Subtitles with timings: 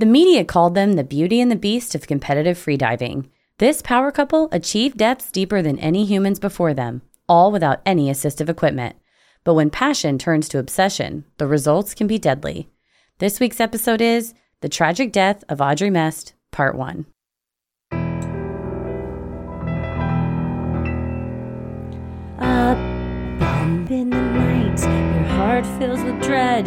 [0.00, 3.28] The media called them the beauty and the beast of competitive freediving.
[3.58, 8.48] This power couple achieved depths deeper than any humans before them, all without any assistive
[8.48, 8.96] equipment.
[9.44, 12.70] But when passion turns to obsession, the results can be deadly.
[13.18, 14.32] This week's episode is
[14.62, 17.04] The Tragic Death of Audrey Mestre, Part 1.
[22.38, 26.66] A bump in the night, your heart fills with dread.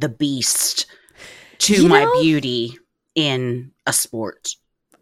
[0.00, 0.86] the beast
[1.58, 2.76] to You my know- beauty
[3.14, 4.48] in a sport.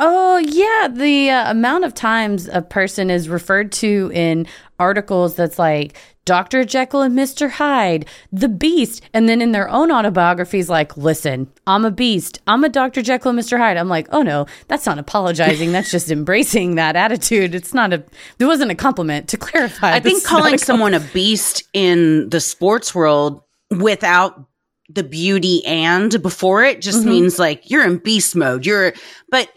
[0.01, 0.87] Oh, yeah.
[0.89, 4.47] The uh, amount of times a person is referred to in
[4.78, 6.64] articles that's like Dr.
[6.64, 7.50] Jekyll and Mr.
[7.50, 9.03] Hyde, the beast.
[9.12, 12.41] And then in their own autobiographies, like, listen, I'm a beast.
[12.47, 13.03] I'm a Dr.
[13.03, 13.58] Jekyll and Mr.
[13.58, 13.77] Hyde.
[13.77, 15.73] I'm like, oh no, that's not apologizing.
[15.73, 17.53] that's just embracing that attitude.
[17.56, 18.05] It's not a,
[18.39, 19.95] it wasn't a compliment to clarify.
[19.95, 23.42] I think calling a someone a beast in the sports world
[23.73, 24.45] without
[24.89, 27.08] the beauty and before it just Mhm.
[27.08, 28.64] means like you're in beast mode.
[28.64, 28.95] You're,
[29.30, 29.50] but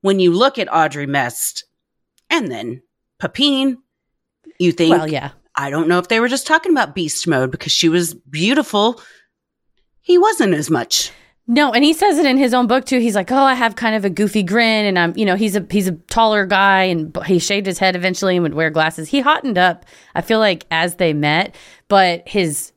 [0.00, 1.64] when you look at Audrey Mestre
[2.30, 2.82] and then
[3.18, 3.78] Pepin,
[4.58, 5.30] you think, Well, yeah.
[5.54, 9.00] I don't know if they were just talking about beast mode because she was beautiful.
[10.00, 11.10] He wasn't as much.
[11.46, 12.98] No, and he says it in his own book too.
[13.00, 15.56] He's like, "Oh, I have kind of a goofy grin, and I'm, you know, he's
[15.56, 19.08] a he's a taller guy, and he shaved his head eventually and would wear glasses.
[19.08, 19.84] He hottened up.
[20.14, 21.54] I feel like as they met,
[21.88, 22.71] but his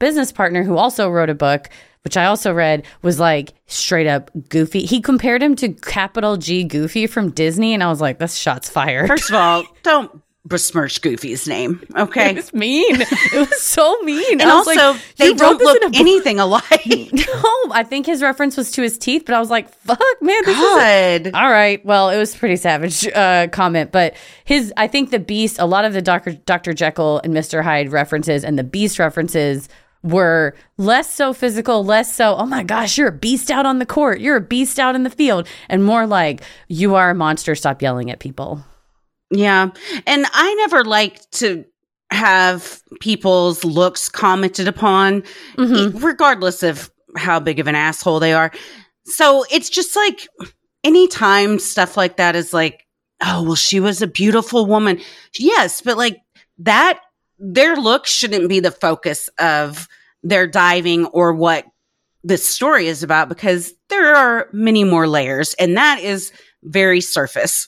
[0.00, 1.68] business partner, who also wrote a book,
[2.02, 4.86] which I also read, was like straight up goofy.
[4.86, 8.68] He compared him to capital G Goofy from Disney, and I was like, "This shots
[8.68, 10.10] fired." First of all, don't
[10.46, 12.30] besmirch Goofy's name, okay?
[12.30, 12.96] It was mean.
[13.02, 14.40] It was so mean.
[14.40, 16.64] And I was like, also, they "You wrote don't look anything alike.
[17.12, 20.42] No, I think his reference was to his teeth, but I was like, "Fuck, man,
[20.44, 21.34] this is God.
[21.40, 21.84] All right.
[21.84, 25.84] Well, it was pretty savage uh, comment, but his I think the Beast, a lot
[25.84, 29.68] of the Doctor Doctor Jekyll and Mister Hyde references and the Beast references
[30.02, 33.86] were less so physical, less so, oh my gosh, you're a beast out on the
[33.86, 37.54] court, you're a beast out in the field, and more like you are a monster.
[37.54, 38.64] Stop yelling at people.
[39.30, 39.70] Yeah.
[40.06, 41.64] And I never liked to
[42.10, 45.22] have people's looks commented upon,
[45.56, 45.94] Mhm.
[45.94, 48.50] e- regardless of how big of an asshole they are.
[49.04, 50.26] So it's just like
[50.82, 52.86] anytime stuff like that is like,
[53.22, 54.98] oh, well, she was a beautiful woman.
[55.38, 56.20] Yes, but like
[56.58, 57.00] that,
[57.40, 59.88] their look shouldn't be the focus of
[60.22, 61.64] their diving or what
[62.22, 67.66] this story is about because there are many more layers and that is very surface.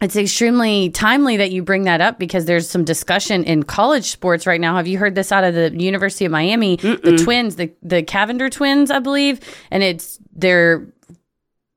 [0.00, 4.46] It's extremely timely that you bring that up because there's some discussion in college sports
[4.46, 4.76] right now.
[4.76, 6.76] Have you heard this out of the University of Miami?
[6.76, 7.22] The Mm-mm.
[7.22, 10.86] twins, the the Cavender twins, I believe, and it's they're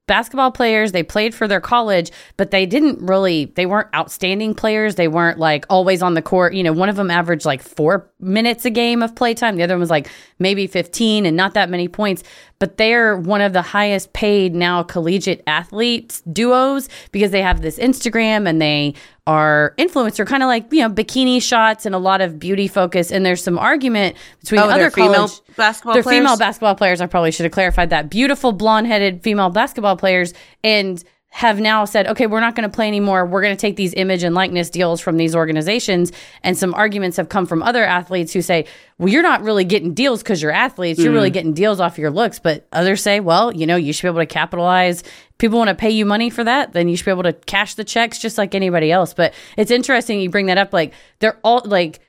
[0.07, 0.91] basketball players.
[0.91, 3.45] They played for their college, but they didn't really.
[3.55, 4.95] They weren't outstanding players.
[4.95, 6.53] They weren't like always on the court.
[6.53, 9.55] You know, one of them averaged like four minutes a game of playtime.
[9.55, 10.09] The other one was like
[10.39, 12.23] maybe fifteen and not that many points.
[12.63, 17.77] But they're one of the highest paid now collegiate athletes duos because they have this
[17.77, 18.93] Instagram and they
[19.27, 23.11] are influencer, kind of like you know bikini shots and a lot of beauty focus.
[23.11, 26.19] And there's some argument between Oh, other female college basketball they're players?
[26.21, 27.01] female basketball players.
[27.01, 28.09] I probably should have clarified that.
[28.09, 32.73] Beautiful blonde headed female basketball players and have now said, okay, we're not going to
[32.73, 33.25] play anymore.
[33.25, 36.11] We're going to take these image and likeness deals from these organizations.
[36.43, 38.67] And some arguments have come from other athletes who say,
[38.99, 40.99] well, you're not really getting deals because you're athletes.
[40.99, 41.33] You're really mm.
[41.33, 42.37] getting deals off your looks.
[42.37, 45.03] But others say, well, you know, you should be able to capitalize.
[45.39, 47.73] People want to pay you money for that, then you should be able to cash
[47.73, 49.15] the checks just like anybody else.
[49.15, 50.71] But it's interesting you bring that up.
[50.71, 51.99] Like, they're all like,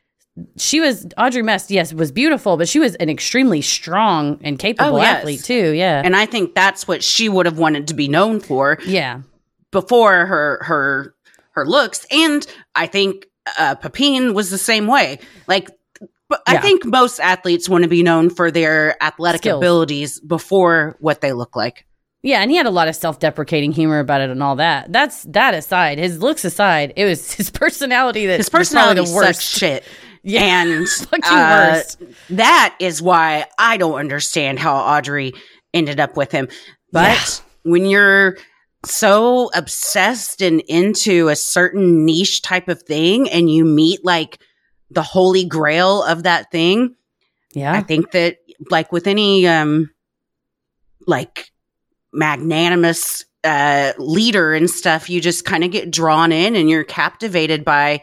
[0.56, 4.96] she was Audrey Mestre, yes, was beautiful, but she was an extremely strong and capable
[4.96, 5.18] Oh, yes.
[5.18, 5.70] athlete too.
[5.72, 9.20] Yeah, And I think that's what she would have wanted to be known for yeah,
[9.70, 11.14] before her her
[11.52, 12.04] her looks.
[12.10, 12.44] And
[12.74, 13.26] I think
[13.58, 15.18] uh, Pepin was the same way.
[15.46, 15.70] Like,
[16.28, 19.58] but I think most athletes want to be known for their athletic Skills.
[19.62, 21.86] abilities before what they look like.
[22.22, 22.40] yeah.
[22.40, 24.90] And he had a lot of self-deprecating humor about it and all that.
[24.92, 25.98] That's that aside.
[25.98, 29.42] His looks aside, it was his personality that His was probably personality the sucks worst.
[29.42, 29.84] shit.
[30.24, 30.86] Yeah, And
[31.22, 31.82] uh,
[32.30, 35.34] that is why I don't understand how Audrey
[35.72, 36.48] ended up with him.
[36.92, 38.38] But when you're
[38.86, 44.38] so obsessed and into a certain niche type of thing and you meet like
[44.90, 46.96] the holy grail of that thing,
[47.52, 47.72] yeah.
[47.72, 48.38] I think that
[48.70, 49.90] like with any um
[51.06, 51.50] like
[52.12, 57.64] magnanimous uh, leader and stuff, you just kind of get drawn in and you're captivated
[57.64, 58.00] by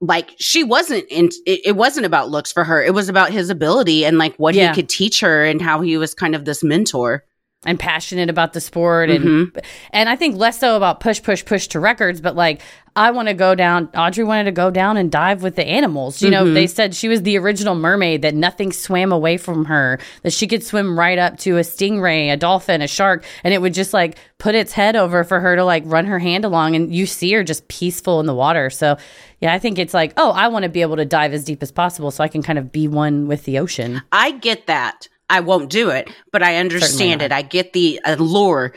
[0.00, 3.48] like she wasn't in it, it, wasn't about looks for her it was about his
[3.48, 4.68] ability and like what yeah.
[4.68, 7.24] he could teach her and how he was kind of this mentor
[7.66, 9.58] and passionate about the sport and mm-hmm.
[9.90, 12.62] and I think less so about push push push to records but like
[12.94, 16.22] I want to go down Audrey wanted to go down and dive with the animals
[16.22, 16.46] you mm-hmm.
[16.46, 20.32] know they said she was the original mermaid that nothing swam away from her that
[20.32, 23.74] she could swim right up to a stingray a dolphin a shark and it would
[23.74, 26.94] just like put its head over for her to like run her hand along and
[26.94, 28.96] you see her just peaceful in the water so
[29.40, 31.62] yeah I think it's like oh I want to be able to dive as deep
[31.62, 35.08] as possible so I can kind of be one with the ocean I get that
[35.28, 37.32] I won't do it, but I understand it.
[37.32, 38.74] I get the uh, allure.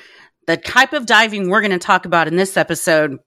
[0.47, 3.19] The type of diving we're going to talk about in this episode,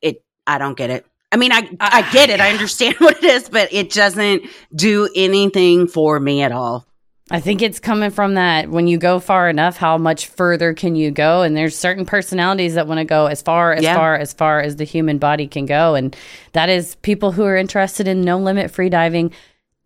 [0.00, 1.06] it I don't get it.
[1.30, 2.40] I mean, I I get it.
[2.40, 4.44] I understand what it is, but it doesn't
[4.74, 6.88] do anything for me at all.
[7.30, 10.96] I think it's coming from that when you go far enough, how much further can
[10.96, 11.42] you go?
[11.42, 13.96] And there's certain personalities that want to go as far, as yeah.
[13.96, 15.94] far, as far as the human body can go.
[15.94, 16.16] And
[16.52, 19.32] that is people who are interested in no limit free diving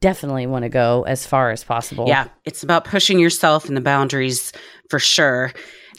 [0.03, 2.07] definitely want to go as far as possible.
[2.07, 4.53] Yeah, it's about pushing yourself and the boundaries
[4.91, 5.53] for sure.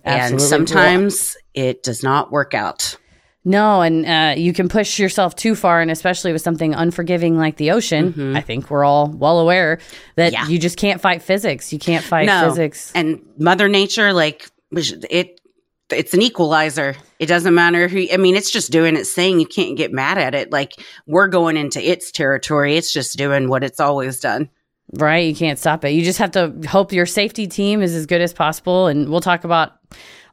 [0.06, 0.34] Absolutely.
[0.34, 2.98] And sometimes it does not work out.
[3.46, 7.58] No, and uh, you can push yourself too far, and especially with something unforgiving like
[7.58, 8.14] the ocean.
[8.14, 8.38] Mm-hmm.
[8.38, 9.80] I think we're all well aware
[10.16, 10.48] that yeah.
[10.48, 11.74] you just can't fight physics.
[11.74, 12.48] You can't fight no.
[12.48, 12.92] physics.
[12.96, 15.42] And Mother Nature, like it
[15.90, 16.96] it's an equalizer.
[17.20, 19.40] It doesn't matter who, I mean, it's just doing its thing.
[19.40, 20.52] You can't get mad at it.
[20.52, 20.74] Like
[21.06, 22.78] we're going into its territory.
[22.78, 24.50] It's just doing what it's always done.
[24.94, 25.28] Right.
[25.28, 25.92] You can't stop it.
[25.92, 28.88] You just have to hope your safety team is as good as possible.
[28.88, 29.74] And we'll talk about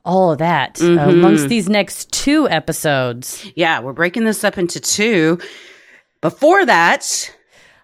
[0.04, 0.98] all of that uh, mm-hmm.
[0.98, 3.46] uh, amongst these next two episodes.
[3.54, 3.80] Yeah.
[3.80, 5.38] We're breaking this up into two.
[6.20, 7.34] Before that,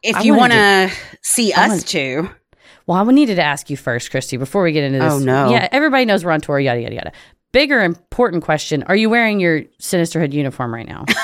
[0.02, 0.90] if I you want to
[1.22, 2.30] see us wanna, two.
[2.86, 5.12] Well, I needed to ask you first, Christy, before we get into this.
[5.12, 5.50] Oh, no.
[5.50, 7.12] Yeah, everybody knows we're on tour, yada, yada, yada
[7.56, 11.06] bigger important question are you wearing your sinisterhood uniform right now?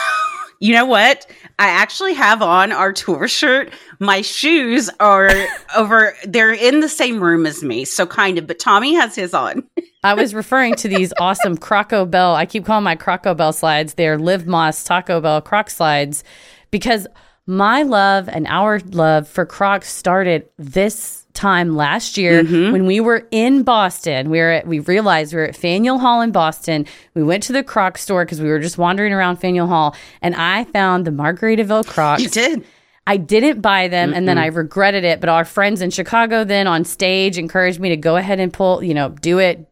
[0.60, 1.26] You know what?
[1.58, 3.72] I actually have on our tour shirt.
[3.98, 5.28] My shoes are
[5.76, 9.34] over they're in the same room as me so kind of but tommy has his
[9.34, 9.64] on.
[10.04, 13.94] I was referring to these awesome croco bell i keep calling my croco bell slides
[13.94, 16.22] they're live más taco bell croc slides
[16.70, 17.08] because
[17.44, 22.72] my love and our love for crocs started this time last year mm-hmm.
[22.72, 24.30] when we were in Boston.
[24.30, 26.86] We were at, we realized we were at Faneuil Hall in Boston.
[27.14, 30.34] We went to the Croc store because we were just wandering around Faneuil Hall, and
[30.34, 32.22] I found the Margaritaville Crocs.
[32.22, 32.64] You did.
[33.06, 34.16] I didn't buy them Mm-mm.
[34.16, 35.20] and then I regretted it.
[35.20, 38.82] But our friends in Chicago then on stage encouraged me to go ahead and pull,
[38.82, 39.68] you know, do it,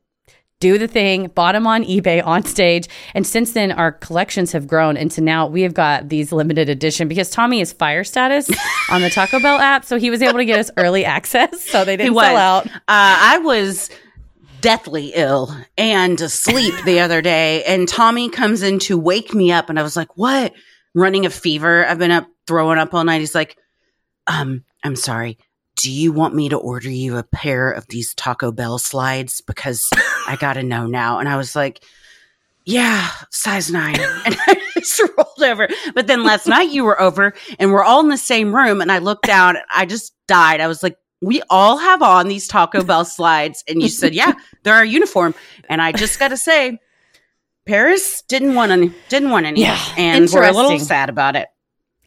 [0.61, 2.87] do the thing, bought them on eBay on stage.
[3.15, 7.09] And since then, our collections have grown into now we have got these limited edition
[7.09, 8.51] because Tommy is fire status
[8.91, 9.85] on the Taco Bell app.
[9.87, 11.67] So he was able to get us early access.
[11.71, 12.67] So they didn't sell out.
[12.67, 13.91] Uh, I was
[14.61, 17.65] deathly ill and asleep the other day.
[17.65, 19.71] And Tommy comes in to wake me up.
[19.71, 20.53] And I was like, what?
[20.95, 21.87] Running a fever.
[21.87, 23.21] I've been up throwing up all night.
[23.21, 23.57] He's like,
[24.27, 25.39] um, I'm sorry
[25.81, 29.41] do you want me to order you a pair of these Taco Bell slides?
[29.41, 29.89] Because
[30.27, 31.19] I got to know now.
[31.19, 31.83] And I was like,
[32.67, 33.95] yeah, size nine.
[34.27, 35.69] and I just rolled over.
[35.95, 38.83] But then last night you were over and we're all in the same room.
[38.83, 40.61] And I looked down and I just died.
[40.61, 43.65] I was like, we all have on these Taco Bell slides.
[43.67, 45.35] And you said, yeah, they're our uniform.
[45.71, 46.79] And I just got to say,
[47.67, 49.63] Paris didn't want any, didn't want any.
[49.63, 51.49] Yeah, and we're a little sad about it.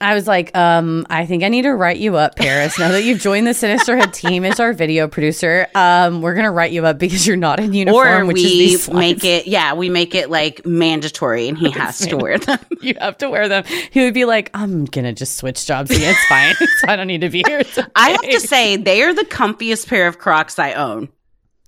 [0.03, 2.77] I was like, um, I think I need to write you up, Paris.
[2.77, 6.72] now that you've joined the Sinisterhood team as our video producer, um, we're gonna write
[6.72, 8.29] you up because you're not in uniform.
[8.29, 12.38] Or we make it, yeah, we make it like mandatory, and he has to wear
[12.38, 12.60] them.
[12.81, 13.63] you have to wear them.
[13.91, 15.89] He would be like, I'm gonna just switch jobs.
[15.89, 16.12] Again.
[16.12, 16.55] It's fine.
[16.55, 17.60] so I don't need to be here.
[17.60, 17.83] Okay.
[17.95, 21.10] I have to say, they are the comfiest pair of Crocs I own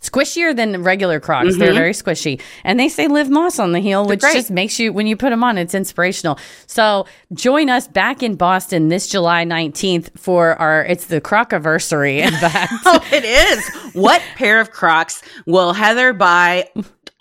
[0.10, 1.50] squishier than regular Crocs.
[1.50, 1.60] Mm-hmm.
[1.60, 4.94] They're very squishy, and they say "Live Más" on the heel, which just makes you
[4.94, 6.40] when you put them on, it's inspirational.
[6.68, 12.22] So join us back in Boston this July nineteenth for our it's the Croc-anniversary.
[12.22, 13.94] In fact, oh, it is.
[13.94, 16.70] What pair of Crocs will Heather buy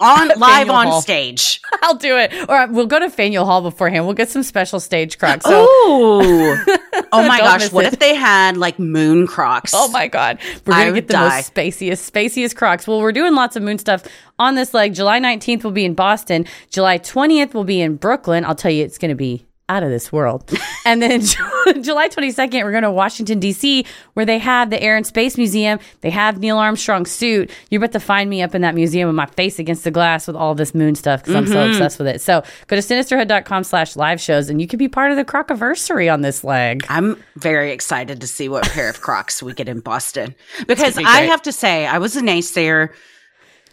[0.01, 1.03] on live on Hall.
[1.03, 1.61] stage.
[1.83, 2.33] I'll do it.
[2.49, 4.05] Or we'll go to Faneuil Hall beforehand.
[4.05, 5.45] We'll get some special stage crocs.
[5.45, 5.67] So.
[5.71, 6.65] oh
[7.13, 7.73] my gosh!
[7.73, 7.93] What it.
[7.93, 9.73] if they had like moon crocs?
[9.75, 10.39] Oh my god!
[10.67, 11.37] We're gonna get the die.
[11.37, 12.87] most spaciest, spaciest crocs.
[12.87, 14.05] Well, we're doing lots of moon stuff
[14.39, 14.95] on this leg.
[14.95, 16.47] July 19th will be in Boston.
[16.71, 18.45] July 20th will be in Brooklyn.
[18.45, 20.50] I'll tell you, it's gonna be out of this world.
[20.87, 21.21] and then
[21.83, 25.78] July 22nd, we're going to Washington, D.C., where they have the Air and Space Museum.
[26.02, 27.50] They have Neil Armstrong's suit.
[27.71, 30.26] You're about to find me up in that museum with my face against the glass
[30.26, 31.47] with all this moon stuff because mm-hmm.
[31.47, 31.71] I'm so mm-hmm.
[31.73, 32.21] obsessed with it.
[32.21, 36.09] So go to sinisterhood.com slash live shows and you can be part of the Croc-anniversary
[36.09, 36.85] on this leg.
[36.88, 40.35] I'm very excited to see what pair of Crocs we get in Boston
[40.66, 42.90] because I have to say, I was a naysayer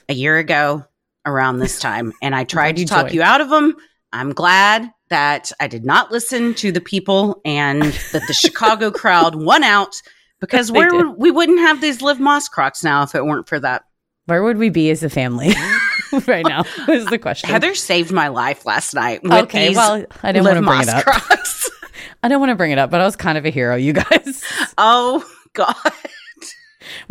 [0.08, 0.86] a year ago
[1.26, 3.76] around this time, and I tried to talk you out of them.
[4.12, 9.36] I'm glad that I did not listen to the people and that the Chicago crowd
[9.36, 10.02] won out
[10.40, 13.60] because where would, we wouldn't have these Live Más Crocs now if it weren't for
[13.60, 13.84] that.
[14.26, 15.54] Where would we be as a family
[16.28, 16.64] right now?
[16.88, 17.50] Is the question.
[17.50, 19.22] Heather saved my life last night.
[19.22, 21.04] With okay, these well, I didn't Live want to bring Moss it up.
[21.04, 21.70] Crocs.
[22.24, 23.94] I don't want to bring it up, but I was kind of a hero, you
[23.94, 24.44] guys.
[24.78, 25.76] oh God.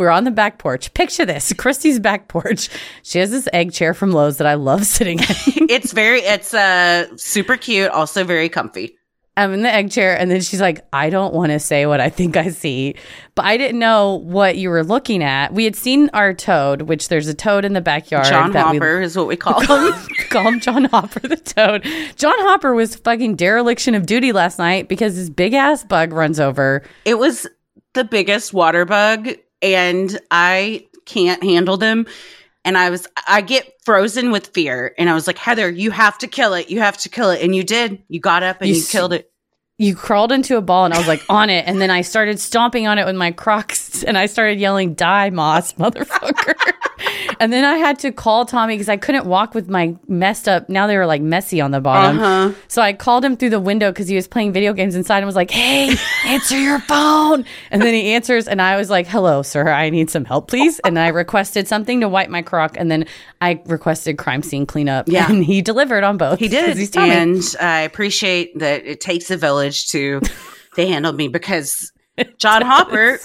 [0.01, 0.95] We We're on the back porch.
[0.95, 2.71] Picture this Christy's back porch.
[3.03, 5.27] She has this egg chair from Lowe's that I love sitting in.
[5.69, 8.97] it's very it's uh super cute also very comfy
[9.37, 11.99] I'm in the egg chair, and then she's like, I don't want to say what
[12.01, 12.97] I think I see.
[13.35, 15.55] But I didn't know what you were looking at.
[15.55, 18.27] We had seen our toad, which there's a toad in the backyard.
[18.27, 19.93] john that we- hopper is what we call him
[20.31, 21.85] call him John Hopper the toad.
[22.17, 26.41] John Hopper was fucking dereliction of duty last night because his big ass bug runs
[26.41, 26.83] over.
[27.05, 27.47] it was
[27.95, 29.29] the biggest water bug
[29.63, 32.07] and i can't handle them.
[32.65, 34.95] And i was i get frozen with fear.
[34.99, 36.71] And i was like heather you have to kill it.
[36.71, 37.43] You have to kill it.
[37.43, 38.03] And you did.
[38.09, 39.31] You got up and You you, s- killed it.
[39.79, 41.67] You crawled into a ball and I was like on it.
[41.67, 45.31] And then I started stomping on it with my crocs and I started yelling, Die,
[45.31, 46.55] Moss, motherfucker.
[47.41, 50.69] And then I had to call Tommy because I couldn't walk with my messed up.
[50.69, 52.19] Now they were like messy on the bottom.
[52.21, 55.19] uh-huh So I called him through the window because he was playing video games inside
[55.19, 57.45] and was like, Hey, answer your phone.
[57.71, 60.79] And then he answers, and I was like, Hello, sir, I need some help, please.
[60.81, 62.77] And I requested something to wipe my crock.
[62.79, 63.07] And then
[63.41, 65.09] I requested crime scene cleanup.
[65.09, 65.29] Yeah.
[65.31, 66.39] And he delivered on both.
[66.39, 67.11] He did He's Tommy.
[67.11, 70.21] and i appreciate that it takes a village to
[70.75, 71.91] to handle me because
[72.39, 73.19] john hopper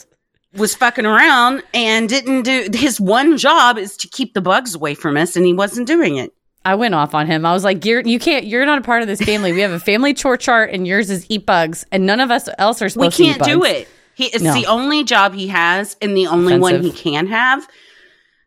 [0.55, 4.95] was fucking around and didn't do his one job is to keep the bugs away
[4.95, 6.33] from us and he wasn't doing it
[6.67, 7.45] I went off on him.
[7.45, 8.43] I was like, "You're you can't.
[8.43, 9.53] You're not a part of this family.
[9.53, 12.50] We have a family chore chart, and yours is eat bugs, and none of us
[12.57, 14.53] else are we supposed to eat can't do it he it's No.
[14.53, 17.67] the only job he has and the only one he can have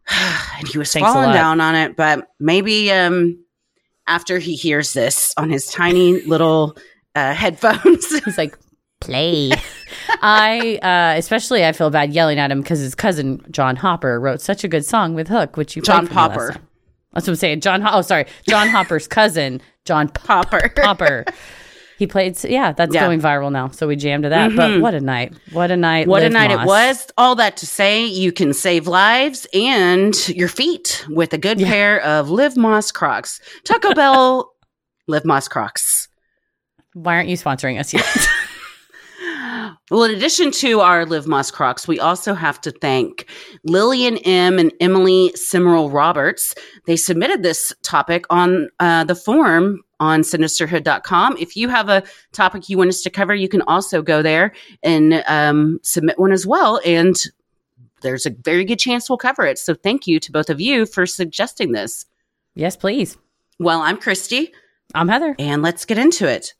[0.58, 3.38] and he was Thanks falling down on it but maybe um
[4.06, 6.76] after he hears this on his tiny little
[7.14, 8.58] uh headphones He's like,
[9.00, 9.52] "Play."
[10.22, 14.40] I uh, especially I feel bad yelling at him because his cousin John Hopper wrote
[14.40, 16.64] such a good song with Hook, which you John played for me last Popper.
[17.14, 17.60] That's what I'm saying.
[17.60, 17.80] John.
[17.82, 21.24] Ho- oh, sorry, John Hopper's cousin, John popper Popper.
[21.98, 22.42] He played.
[22.44, 23.04] Yeah, that's Yeah.
[23.06, 23.68] going viral now.
[23.70, 24.54] So we jammed to that.
[24.54, 24.80] But Mhm.
[24.82, 25.34] what a night!
[25.50, 26.06] What a night!
[26.06, 30.14] what a Liv night it was all that to say you can save lives and
[30.28, 31.68] your feet with a good Yeah.
[31.68, 34.52] pair of live más crocs taco bell
[35.08, 36.06] live más crocs
[36.94, 38.28] Why aren't you sponsoring us yet?
[39.90, 43.28] Well, in addition to our Live Más Crocs, we also have to thank
[43.64, 44.58] Lillian M.
[44.58, 46.54] and Emily Simmerl Roberts.
[46.86, 51.36] They submitted this topic on uh, the form on sinisterhood.com.
[51.38, 54.52] If you have a topic you want us to cover, you can also go there
[54.82, 56.80] and um, submit one as well.
[56.84, 57.16] And
[58.02, 59.58] there's a very good chance we'll cover it.
[59.58, 62.06] So thank you to both of you for suggesting this.
[62.54, 63.16] yes, please.
[63.58, 64.52] Well, I'm Christy.
[64.94, 65.34] I'm Heather.
[65.38, 66.54] And let's get into it.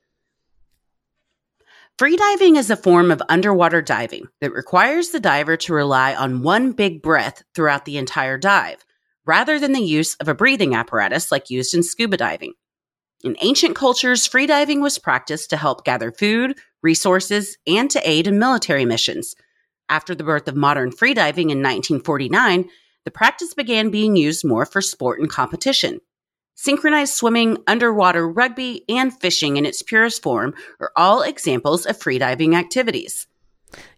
[1.99, 6.71] Freediving is a form of underwater diving that requires the diver to rely on one
[6.71, 8.85] big breath throughout the entire dive,
[9.27, 12.53] rather than the use of a breathing apparatus like used in scuba diving.
[13.25, 18.39] In ancient cultures, freediving was practiced to help gather food, resources, and to aid in
[18.39, 19.35] military missions.
[19.89, 22.71] After the birth of modern freediving in 1949,
[23.07, 26.01] the practice began being used more for sport and competition.
[26.61, 32.57] Synchronized swimming, underwater rugby, and fishing in its purest form are all examples of freediving
[32.57, 33.29] activities.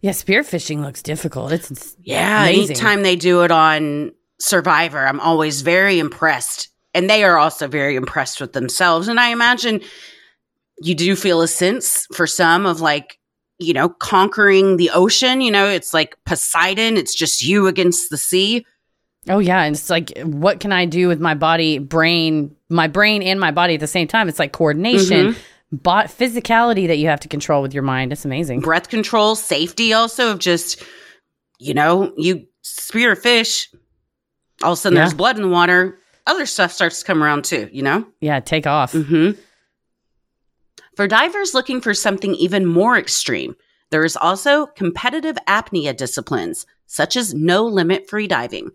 [0.01, 1.51] Yeah, spearfishing looks difficult.
[1.53, 2.75] It's, it's Yeah, amazing.
[2.75, 6.69] anytime they do it on Survivor, I'm always very impressed.
[6.93, 9.07] And they are also very impressed with themselves.
[9.07, 9.81] And I imagine
[10.83, 13.17] you do feel a sense for some of like,
[13.57, 15.41] you know, conquering the ocean.
[15.41, 18.67] You know, it's like Poseidon, it's just you against the sea.
[19.29, 23.21] Oh yeah, and it's like, what can I do with my body, brain, my brain
[23.21, 24.27] and my body at the same time?
[24.27, 25.35] It's like coordination,
[25.71, 28.11] bot physicality that you have to control with your mind.
[28.11, 28.61] It's amazing.
[28.61, 30.83] breath control, safety also of just,
[31.59, 33.69] you know, you spear a fish,
[34.63, 35.03] all of a sudden Yeah.
[35.03, 35.99] there's blood in the water.
[36.25, 38.05] Other stuff starts to come around too, you know?
[38.21, 38.91] Yeah, take off.
[38.93, 39.31] hmm
[40.95, 43.55] For divers looking for something even more extreme,
[43.91, 48.69] there is also competitive apnea disciplines, such as no limit freediving.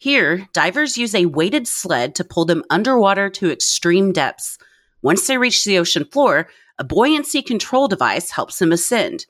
[0.00, 4.56] Here, divers use a weighted sled to pull them underwater to extreme depths.
[5.02, 9.26] Once they reach the ocean floor, a buoyancy control device helps them ascend.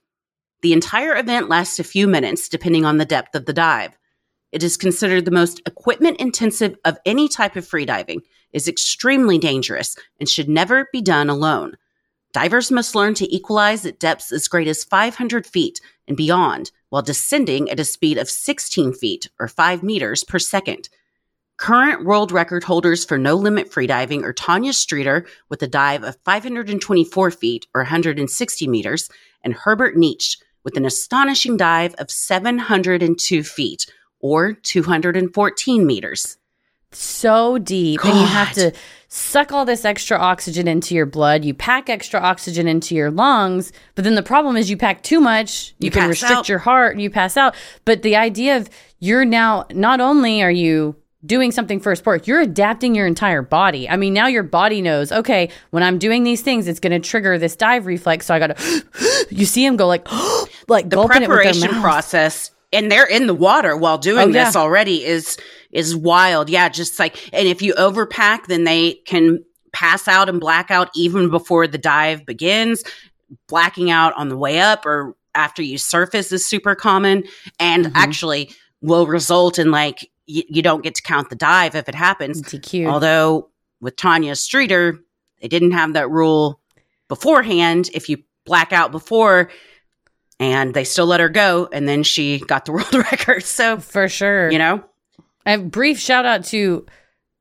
[0.60, 3.96] The entire event lasts a few minutes, depending on the depth of the dive.
[4.52, 8.20] It is considered the most equipment intensive of any type of freediving,
[8.52, 11.76] is extremely dangerous, and should never be done alone.
[12.34, 17.02] Divers must learn to equalize at depths as great as 500 feet and beyond while
[17.02, 20.88] descending at a speed of 16 feet or 5 meters per second.
[21.58, 26.16] Current world record holders for no limit freediving are Tanya Streeter with a dive of
[26.24, 29.10] 524 feet or 160 meters,
[29.42, 33.86] and Herbert Nitsch with an astonishing dive of 702 feet
[34.20, 36.37] or 214 meters.
[36.92, 38.04] So deep.
[38.04, 38.72] And you have to
[39.08, 41.44] suck all this extra oxygen into your blood.
[41.44, 43.72] You pack extra oxygen into your lungs.
[43.94, 45.74] But then the problem is you pack too much.
[45.78, 46.48] You, You can restrict out.
[46.48, 47.54] your heart and you pass out.
[47.84, 52.26] But the idea of you're now, not only are you doing something for a sport,
[52.28, 53.88] you're adapting your entire body.
[53.88, 57.06] I mean, now your body knows, okay, when I'm doing these things, it's going to
[57.06, 58.26] trigger this dive reflex.
[58.26, 60.06] So I got to, you see him go like,
[60.68, 64.18] like the gulping it with their preparation process and they're in the water while doing
[64.18, 64.44] Oh, yeah.
[64.44, 65.38] this already is
[65.70, 70.40] is wild yeah just like and if you overpack then they can pass out and
[70.40, 72.82] black out even before the dive begins
[73.48, 77.22] blacking out on the way up or after you surface is super common
[77.60, 77.92] and Mhm.
[77.94, 81.94] actually will result in like y- you don't get to count the dive if it
[81.94, 82.86] happens DQ.
[82.88, 84.98] Although with Tanya Streeter,
[85.42, 86.60] they didn't have that rule
[87.08, 87.90] beforehand.
[87.94, 89.50] If you black out before,
[90.40, 93.44] and they still let her go, and then she got the world record.
[93.44, 94.50] So for sure.
[94.50, 94.82] you know,
[95.48, 96.84] A brief shout out to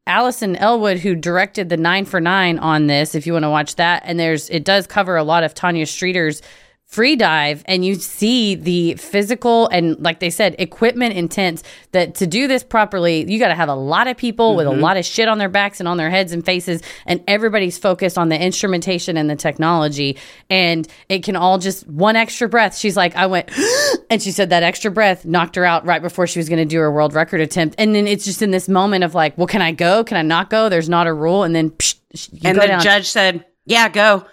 [0.05, 3.13] Alison Ellwood who directed the nine for nine on this.
[3.15, 5.85] If you want to watch that, and there's it does cover a lot of Tanya
[5.85, 6.41] Streeter's
[6.87, 11.61] free dive, and you see the physical and like they said, equipment intense.
[11.91, 14.71] That to do this properly, you got to have a lot of people with a
[14.71, 14.81] mm-hmm.
[14.81, 18.17] lot of shit on their backs and on their heads and faces, and everybody's focused
[18.17, 20.17] on the instrumentation and the technology,
[20.49, 22.75] and it can all just one extra breath.
[22.77, 23.51] She's like, I went,
[24.09, 26.65] and she said that extra breath knocked her out right before she was going to
[26.65, 27.75] do her world record attempt.
[27.77, 30.05] And then it's just in this moment of like, well, can I go?
[30.05, 30.69] Can I not go?
[30.69, 31.43] There's not a rule.
[31.43, 31.95] And then psh,
[32.43, 32.81] and the down.
[32.81, 34.25] judge said, "Yeah, go,"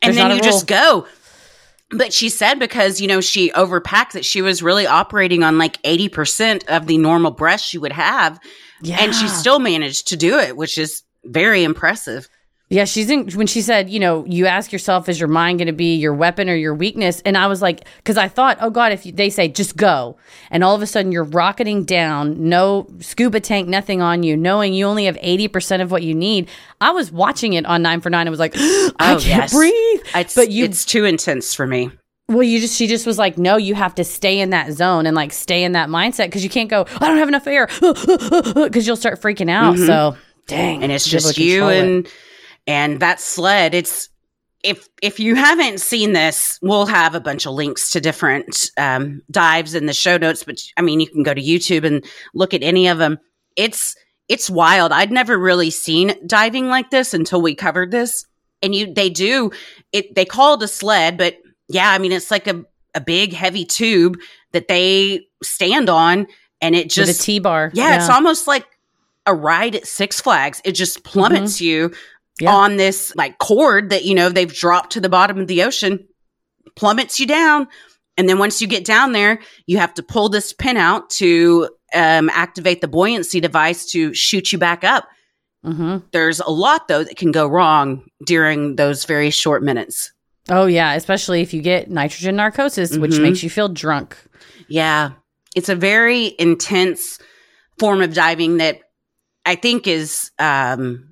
[0.00, 1.06] and There's then you just go.
[1.90, 5.78] But she said because you know she overpacked that she was really operating on like
[5.84, 8.40] eighty percent of the normal breast she would have,
[8.82, 8.96] yeah.
[9.00, 12.28] and she still managed to do it, which is very impressive.
[12.68, 15.68] Yeah, she's in when she said, you know, you ask yourself, is your mind going
[15.68, 17.22] to be your weapon or your weakness?
[17.24, 20.16] And I was like, because I thought, oh God, if you, they say just go,
[20.50, 24.74] and all of a sudden you're rocketing down, no scuba tank, nothing on you, knowing
[24.74, 26.48] you only have eighty percent of what you need.
[26.80, 28.26] I was watching it on nine for nine.
[28.26, 29.52] I was like, I Oh, can't yes.
[29.54, 30.00] breathe.
[30.16, 31.92] It's, but you, it's too intense for me.
[32.28, 35.06] well, you just she just was like, no, you have to stay in that zone
[35.06, 37.68] and like stay in that mindset because you can't go, I don't have enough air,
[37.80, 39.78] because you'll start freaking out.
[39.78, 40.16] So
[40.48, 40.82] dang, Mm-hmm.
[40.82, 42.06] and it's just you and.
[42.06, 42.12] it.
[42.66, 44.08] And that sled it's
[44.62, 49.22] if if you haven't seen this we'll have a bunch of links to different um,
[49.30, 52.54] dives in the show notes but i mean you can go to youtube and look
[52.54, 53.18] at any of them
[53.56, 53.96] it's
[54.28, 58.26] it's wild i'd never really seen diving like this until we covered this
[58.62, 59.50] and you they do
[59.92, 61.36] it they call it a sled but
[61.68, 64.16] yeah i mean it's like a, a big heavy tube
[64.52, 66.26] that they stand on
[66.60, 67.70] and it with just a T bar.
[67.74, 68.66] yeah, it's almost like
[69.26, 70.62] a ride at Six Flags.
[70.64, 71.98] It just plummets you Mm-hmm.
[72.40, 72.52] Yeah.
[72.54, 76.06] on this like cord that you know they've dropped to the bottom of the ocean,
[76.76, 77.66] plummets you down.
[78.18, 81.68] And then once you get down there, you have to pull this pin out to
[81.94, 85.06] um, activate the buoyancy device to shoot you back up.
[85.64, 90.12] hmm There's a lot though that can go wrong during those very short minutes.
[90.48, 93.22] Oh yeah, especially if you get nitrogen narcosis, which Mhm.
[93.22, 94.16] makes you feel drunk.
[94.68, 95.12] Yeah.
[95.54, 97.18] It's a very intense
[97.78, 98.80] form of diving that
[99.44, 101.05] I think is um,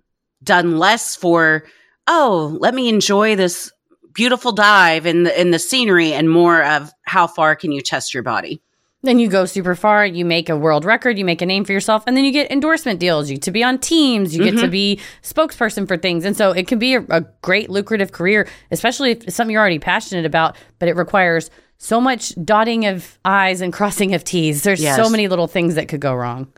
[0.44, 1.64] done less for,
[2.06, 3.72] oh, let me enjoy this
[4.12, 8.14] beautiful dive in the in the scenery and more of how far can you test
[8.14, 8.62] your body.
[9.02, 11.72] Then you go super far, you make a world record, you make a name for
[11.72, 13.28] yourself, and then you get endorsement deals.
[13.28, 14.70] You get to be on teams, you get to mm-hmm.
[14.70, 19.10] be spokesperson for things, and so it can be a, a great lucrative career, especially
[19.10, 20.56] if it's something you're already passionate about.
[20.78, 24.62] But it requires so much dotting of I's and crossing of T's.
[24.62, 24.96] There's Yes.
[24.96, 26.50] so many little things that could go wrong.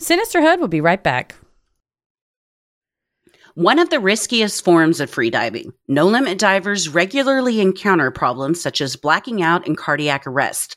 [0.00, 1.36] Sinisterhood will be right back.
[3.54, 8.96] One of the riskiest forms of freediving, no limit divers regularly encounter problems such as
[8.96, 10.76] blacking out and cardiac arrest.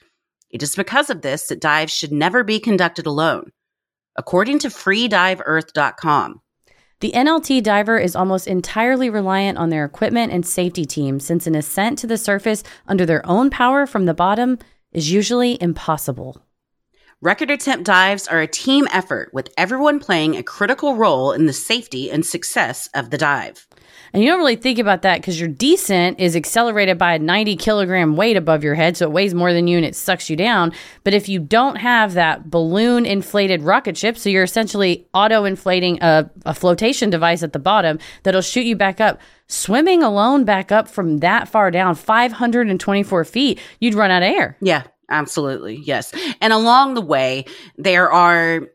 [0.50, 3.52] It is because of this that dives should never be conducted alone.
[4.16, 6.42] According to freediveearth.com,
[7.02, 11.56] The NLT diver is almost entirely reliant on their equipment and safety team since an
[11.56, 14.58] ascent to the surface under their own power from the bottom
[14.94, 16.42] is usually impossible.
[17.22, 21.54] Record attempt dives are a team effort with everyone playing a critical role in the
[21.54, 23.68] safety and success of the dive.
[24.14, 27.58] And you don't really think about that because your descent is accelerated by a 90
[27.58, 30.36] kilogram weight above your head, so it weighs more than you and it sucks you
[30.36, 30.72] down.
[31.04, 36.02] But if you don't have that balloon inflated rocket ship, so you're essentially auto inflating
[36.02, 39.20] a, a flotation device at the bottom that'll shoot you back up.
[39.48, 44.58] Swimming alone back up from that far down, 524 feet, you'd run out of air.
[44.62, 44.84] Yeah.
[45.10, 45.76] Absolutely.
[45.78, 46.14] Yes.
[46.42, 47.46] And along the way,
[47.78, 48.68] there are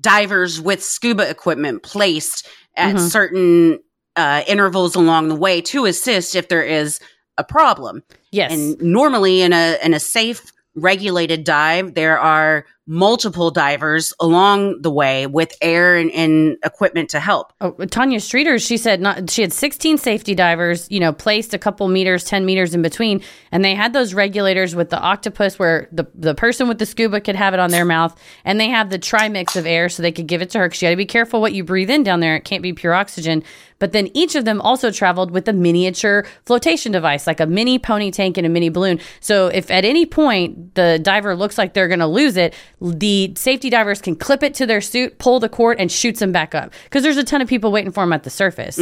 [0.00, 3.10] divers with scuba equipment placed at Mhm.
[3.10, 3.78] certain
[4.16, 7.00] uh, intervals along the way to assist if there is
[7.38, 8.02] a problem.
[8.32, 8.52] Yes.
[8.52, 14.90] And normally in a in a safe regulated dive, there are multiple divers along the
[14.90, 17.52] way with air and, and equipment to help.
[17.60, 21.58] Oh, Tanya Streeter, she said not, she had 16 safety divers, you know, placed a
[21.58, 23.22] couple meters, 10 meters in between.
[23.52, 27.20] And they had those regulators with the octopus where the, the person with the scuba
[27.20, 28.20] could have it on their mouth.
[28.44, 30.82] And they have the trimix of air so they could give it to her because
[30.82, 32.34] you got to be careful what you breathe in down there.
[32.34, 33.44] It can't be pure oxygen.
[33.80, 37.78] But then each of them also traveled with a miniature flotation device, like a mini
[37.78, 39.00] pony tank and a mini balloon.
[39.20, 43.32] So if at any point the diver looks like they're going to lose it, the
[43.36, 46.54] safety divers can clip it to their suit, pull the cord, and shoots them back
[46.54, 46.72] up.
[46.84, 48.80] Because there's a ton of people waiting for them at the surface.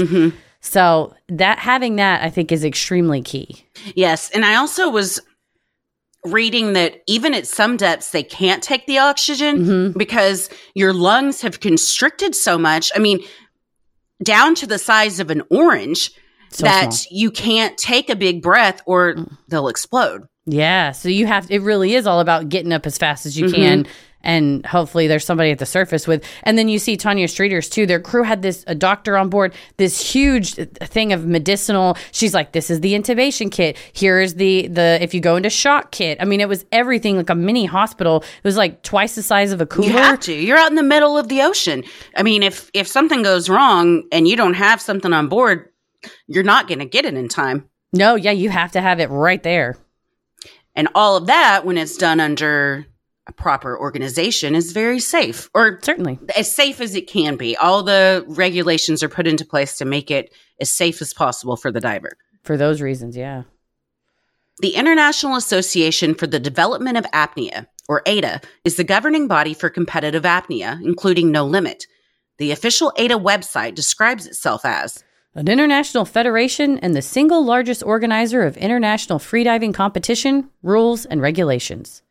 [0.60, 3.64] So that having that, I think, is extremely key.
[3.94, 5.20] Yes, and I also was
[6.24, 9.98] reading that even at some depths they can't take the oxygen Mm-hmm.
[9.98, 12.90] because your lungs have constricted so much.
[12.94, 13.20] I mean,
[14.22, 16.10] down to the size of an orange
[16.50, 17.18] So that small.
[17.18, 19.14] you can't take a big breath or
[19.46, 20.26] they'll explode.
[20.50, 20.92] Yeah.
[20.92, 23.54] So you have, it really is all about getting up as fast as you Mm-hmm.
[23.54, 23.86] can.
[24.20, 27.86] And hopefully there's somebody at the surface with, and then you see Tanya Streeters too.
[27.86, 31.96] Their crew had this, a doctor on board, this huge thing of medicinal.
[32.10, 33.76] She's like, this is the intubation kit.
[33.92, 36.18] Here is the, the, if you go into shock kit.
[36.20, 38.22] I mean, it was everything like a mini hospital.
[38.22, 39.86] It was like twice the size of a cooler.
[39.86, 40.32] You have to.
[40.32, 41.84] You're out in the middle of the ocean.
[42.16, 45.68] I mean, if if something goes wrong and you don't have something on board,
[46.26, 47.68] you're not going to get it in time.
[47.92, 49.76] No, yeah, you have to have it right there.
[50.78, 52.86] And all of that, when it's done under
[53.26, 56.20] a proper organization, is very safe or Certainly.
[56.36, 57.56] as safe as it can be.
[57.56, 61.72] All the regulations are put into place to make it as safe as possible for
[61.72, 62.16] the diver.
[62.44, 63.16] For those reasons.
[63.16, 63.42] Yeah.
[64.60, 69.68] The International Association for the Development of Apnea, or AIDA, is the governing body for
[69.68, 71.86] competitive apnea, including No Limit.
[72.38, 75.02] The official AIDA website describes itself as
[75.38, 82.02] An international federation and the single largest organizer of international freediving competition, rules, and regulations.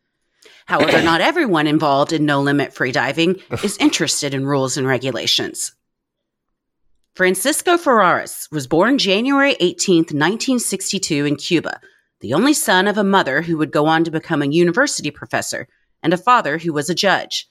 [0.64, 5.72] However, not everyone involved in no limit freediving is interested in rules and regulations.
[7.16, 11.82] Francisco Ferreras was born January 18, 1962, in Cuba,
[12.20, 15.68] the only son of a mother who would go on to become a university professor
[16.02, 17.46] and a father who was a judge.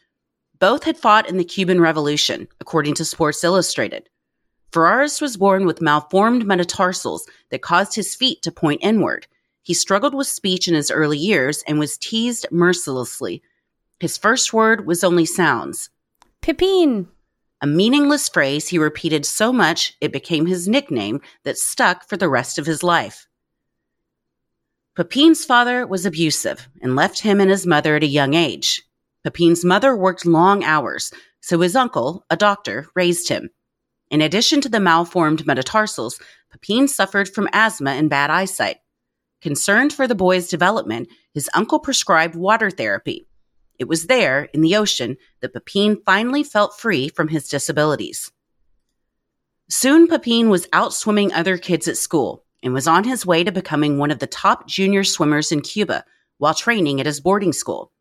[0.58, 4.10] Both had fought in the Cuban Revolution, according to Sports Illustrated.
[4.72, 9.28] Ferreras was born with malformed metatarsals that caused his feet to point inward.
[9.64, 13.42] He struggled with speech in his early years and was teased mercilessly.
[14.00, 15.90] His first word was only sounds,
[16.42, 17.08] Pipin.
[17.62, 22.30] a meaningless phrase he repeated so much it became his nickname that stuck for the
[22.30, 23.28] rest of his life.
[24.98, 28.84] Pepin's father was abusive and left him and his mother at a young age.
[29.26, 33.50] Pepin's mother worked long hours, so his uncle, a doctor, raised him.
[34.10, 36.20] In addition to the malformed metatarsals,
[36.52, 38.78] Pepin suffered from asthma and bad eyesight.
[39.42, 43.28] Concerned for the boy's development, his uncle prescribed water therapy.
[43.78, 48.32] It was there, in the ocean, that Pepin finally felt free from his disabilities.
[49.70, 53.52] Soon, Pepin was out swimming other kids at school and was on his way to
[53.52, 56.06] becoming one of the top junior swimmers in Cuba
[56.38, 57.92] while training at his boarding school.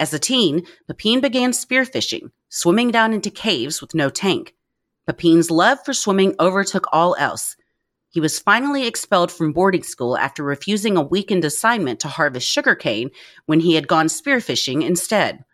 [0.00, 4.54] As a teen, Pepin began spearfishing, swimming down into caves with no tank.
[5.06, 7.56] Pepin's love for swimming overtook all else.
[8.10, 13.10] He was finally expelled from boarding school after refusing a weekend assignment to harvest sugarcane
[13.46, 15.44] when he had gone spearfishing instead.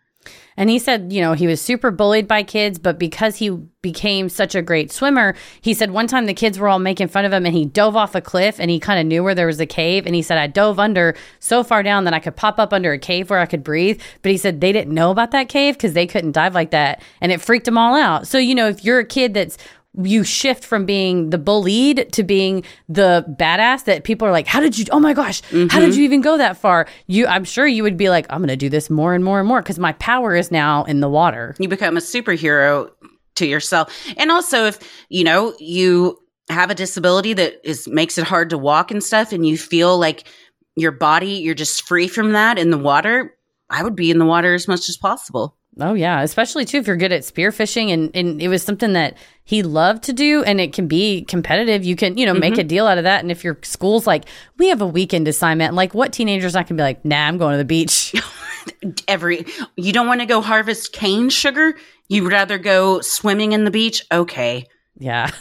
[0.57, 3.49] And he said, you know, he was super bullied by kids, but because he
[3.81, 7.25] became such a great swimmer, he said one time the kids were all making fun
[7.25, 9.47] of him and he dove off a cliff and he kind of knew where there
[9.47, 10.05] was a cave.
[10.05, 12.91] And he said, I dove under so far down that I could pop up under
[12.91, 14.01] a cave where I could breathe.
[14.21, 17.01] But he said they didn't know about that cave because they couldn't dive like that.
[17.21, 18.27] And it freaked them all out.
[18.27, 19.57] So, you know, if you're a kid that's
[19.93, 24.61] you shift from being the bullied to being the badass that people are like, how
[24.61, 25.91] did you, oh my gosh, how did mm-hmm.
[25.91, 26.87] you even go that far?
[27.07, 29.39] You, I'm sure you would be like, I'm going to do this more and more
[29.39, 31.55] and more because my power is now in the water.
[31.59, 32.89] You become a superhero
[33.35, 33.93] to yourself.
[34.17, 36.17] And also if, you know, you
[36.49, 39.97] have a disability that is makes it hard to walk and stuff and you feel
[39.97, 40.27] like
[40.75, 43.35] your body you're just free from that in the water,
[43.69, 45.57] I would be in the water as much as possible.
[45.79, 49.17] Oh yeah, especially too if you're good at spearfishing and and it was something that
[49.45, 51.85] he loved to do and it can be competitive.
[51.85, 52.61] You can, you know, make mm-hmm.
[52.61, 54.25] a deal out of that and if your school's like,
[54.57, 57.37] we have a weekend assignment, like what teenagers not going to be like, "Nah, I'm
[57.37, 58.13] going to the beach."
[59.07, 59.45] Every
[59.77, 61.77] you don't want to go harvest cane sugar,
[62.09, 64.03] you'd rather go swimming in the beach.
[64.11, 64.67] Okay.
[64.97, 65.31] yeah.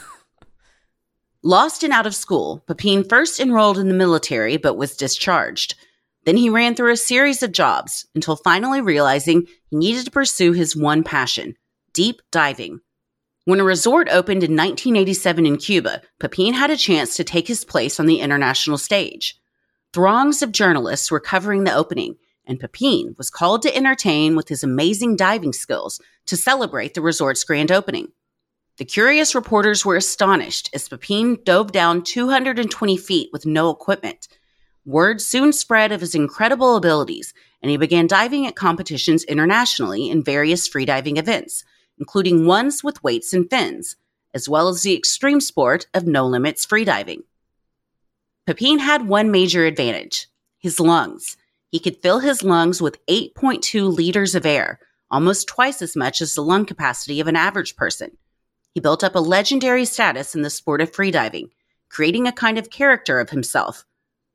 [1.42, 5.74] Lost and out of school, Pepin first enrolled in the military but was discharged.
[6.24, 10.52] Then he ran through a series of jobs until finally realizing he needed to pursue
[10.52, 11.56] his one passion
[11.92, 12.80] deep diving.
[13.46, 17.64] When a resort opened in 1987 in Cuba, Pepin had a chance to take his
[17.64, 19.37] place on the international stage.
[19.92, 24.62] Throngs of journalists were covering the opening, and Pepin was called to entertain with his
[24.62, 28.09] amazing diving skills to celebrate the resort's grand opening.
[28.76, 34.28] The curious reporters were astonished as Pepin dove down 220 feet with no equipment.
[34.86, 40.24] Word soon spread of his incredible abilities, and he began diving at competitions internationally in
[40.24, 41.64] various freediving events,
[41.98, 43.96] including ones with weights and fins,
[44.32, 47.22] as well as the extreme sport of no limits freediving.
[48.46, 51.36] Pepin had one major advantage his lungs.
[51.70, 54.78] He could fill his lungs with 8.2 liters of air,
[55.10, 58.16] almost twice as much as the lung capacity of an average person.
[58.74, 61.50] He built up a legendary status in the sport of freediving,
[61.88, 63.86] creating a kind of character of himself.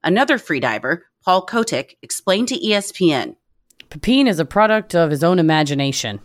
[0.06, 3.36] Another freediver, Paul Kotick, explained to ESPN
[3.89, 6.20] Pepin is a product of his own imagination.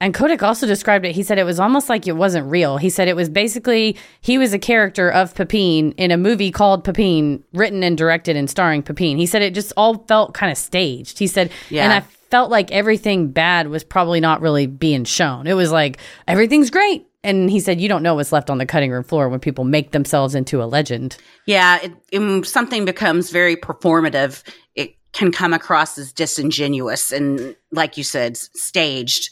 [0.00, 1.14] And Kotick also described it.
[1.14, 2.76] He said it was almost like it wasn't real.
[2.78, 6.84] He said it was basically he was a character of Pepin in a movie called
[6.84, 9.16] Pepin, written and directed and starring Pepin.
[9.16, 11.18] He said it just all felt kind of staged.
[11.18, 11.84] He said, Yeah.
[11.84, 15.46] and I felt like everything bad was probably not really being shown.
[15.46, 17.06] It was like everything's great.
[17.24, 19.64] And he said, you don't know what's left on the cutting room floor when people
[19.64, 21.16] make themselves into a legend.
[21.46, 24.42] Yeah, it, it- something becomes very performative.
[24.74, 29.30] It can come across as disingenuous and, like you said, staged.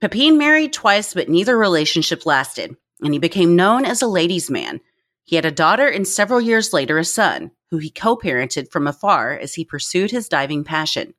[0.00, 4.80] Pepin married twice, but neither relationship lasted, and he became known as a ladies' man.
[5.22, 8.88] He had a daughter and several years later a son, who he co parented from
[8.88, 11.14] afar as he pursued his diving passion.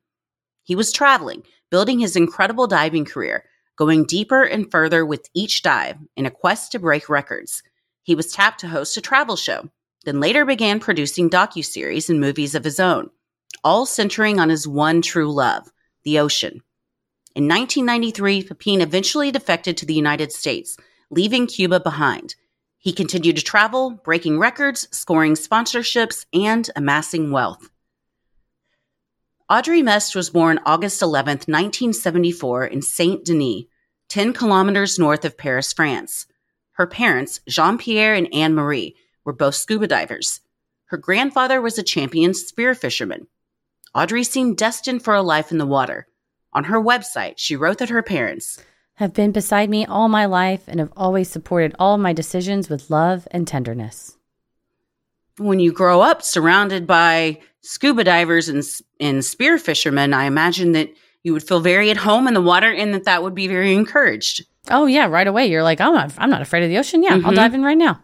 [0.64, 3.46] He was traveling, building his incredible diving career,
[3.78, 7.64] going deeper and further with each dive in a quest to break records.
[8.04, 9.70] He was tapped to host a travel show,
[10.06, 13.10] then later began producing docuseries and movies of his own,
[13.64, 15.72] all centering on his one true love,
[16.04, 16.62] the ocean.
[17.36, 20.78] In 1993, Pepin eventually defected to the United States,
[21.10, 22.36] leaving Cuba behind.
[22.78, 27.70] He continued to travel, breaking records, scoring sponsorships, and amassing wealth.
[29.54, 33.66] Audrey Mestre was born August 11, 1974, in Saint Denis,
[34.10, 36.26] 10 kilometers north of Paris, France.
[36.72, 40.42] Her parents, Jean Pierre and Anne Marie, were both scuba divers.
[40.86, 43.28] Her grandfather was a champion spear fisherman.
[43.94, 46.08] Audrey seemed destined for a life in the water.
[46.54, 48.60] On her website, she wrote that her parents,
[48.96, 52.90] Have been beside me all my life and have always supported all my decisions with
[52.90, 54.18] love and tenderness.
[55.38, 58.64] When you grow up surrounded by scuba divers and,
[59.00, 60.90] and spear fishermen, I imagine that
[61.24, 63.74] you would feel very at home in the water and that that would be very
[63.74, 64.46] encouraged.
[64.70, 67.04] Oh yeah, right away you're like, oh, I'm I'm not afraid of the ocean.
[67.04, 67.36] Yeah, I'll Mhm.
[67.36, 68.02] dive in right now.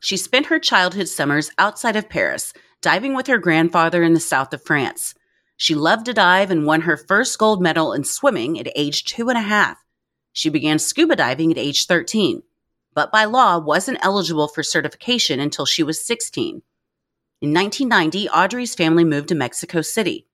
[0.00, 4.52] She spent her childhood summers outside of Paris, diving with her grandfather in the south
[4.54, 5.14] of France.
[5.58, 9.28] She loved to dive and won her first gold medal in swimming at age two
[9.28, 9.76] and a half.
[10.32, 12.42] She began scuba diving at age 13,
[12.94, 16.62] but by law wasn't eligible for certification until she was 16.
[17.40, 20.26] In 1990, Audrey's family moved to Mexico City.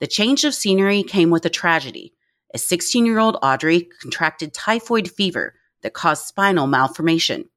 [0.00, 2.14] The change of scenery came with a tragedy.
[2.52, 7.48] A 16 year old Audrey contracted typhoid fever that caused spinal malformation.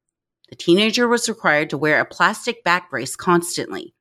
[0.49, 3.95] The teenager was required to wear a plastic back brace constantly.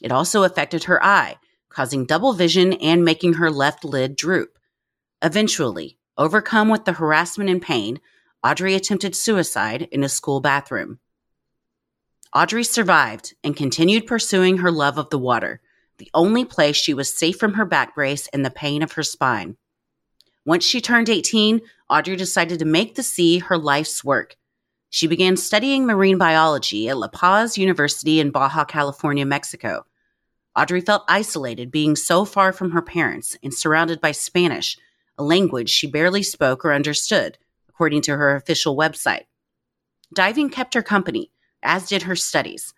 [0.00, 1.36] It also affected her eye,
[1.68, 4.58] causing double vision and making her left lid droop.
[5.22, 8.00] Eventually, overcome with the harassment and pain,
[8.44, 11.00] Audrey attempted suicide in a school bathroom.
[12.34, 15.60] Audrey survived and continued pursuing her love of the water,
[15.96, 19.02] the only place she was safe from her back brace and the pain of her
[19.02, 19.56] spine.
[20.44, 24.36] Once she turned 18, Audrey decided to make the sea her life's work.
[24.88, 29.84] She began studying marine biology at La Paz University in Baja California, Mexico.
[30.54, 34.78] Audrey felt isolated being so far from her parents and surrounded by Spanish,
[35.18, 37.36] a language she barely spoke or understood,
[37.78, 39.26] according to her official website.
[40.12, 41.30] Diving kept her company,
[41.62, 42.74] as did her studies.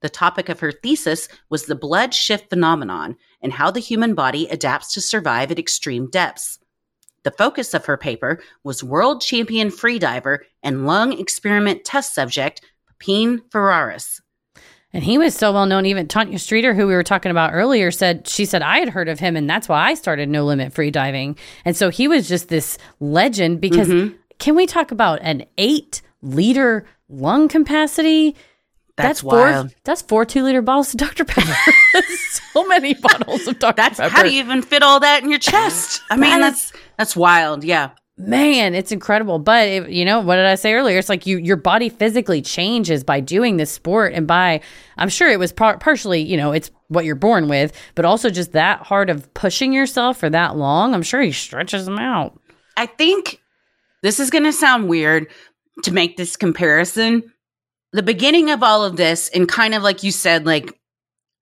[0.00, 4.48] The topic of her thesis was the blood shift phenomenon and how the human body
[4.48, 6.58] adapts to survive at extreme depths.
[7.24, 13.42] The focus of her paper was world champion freediver and lung experiment test subject Pepin
[13.50, 14.22] Ferreras.
[14.94, 15.84] And he was so well known.
[15.84, 19.10] Even Tanya Streeter, who we were talking about earlier, said she said I had heard
[19.10, 21.36] of him, and that's why I started No Limit Free Diving.
[21.66, 23.60] And so he was just this legend.
[23.60, 24.16] Because Mm-hmm.
[24.38, 28.36] Can we talk about an eight liter lung capacity?
[28.96, 29.32] That's, four.
[29.32, 29.74] wild.
[29.84, 31.54] That's four two liter bottles of Dr Pepper.
[32.52, 34.10] So many bottles of Dr That's Pepper.
[34.14, 36.02] how do you even fit all that in your chest?
[36.10, 37.62] I mean, That that's that's wild.
[37.62, 37.90] Yeah.
[38.16, 39.38] man, it's incredible.
[39.38, 40.98] But it, you know, what did I say earlier?
[40.98, 44.60] It's like you your body physically changes by doing this sport and by
[44.96, 48.30] I'm sure it was par- partially, you know, it's what you're born with, but also
[48.30, 50.94] just that hard of pushing yourself for that long.
[50.94, 52.40] I'm sure he stretches them out.
[52.76, 53.40] I think
[54.02, 55.26] this is going to sound weird
[55.84, 57.22] to make this comparison.
[57.92, 60.78] The beginning of all of this and kind of like you said like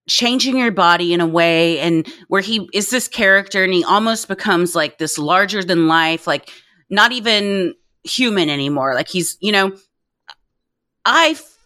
[0.07, 4.27] changing your body in a way and where he is this character and he almost
[4.29, 6.49] becomes like this larger than life like
[6.89, 7.73] not even
[8.05, 9.75] human anymore like he's you know
[11.05, 11.57] I f-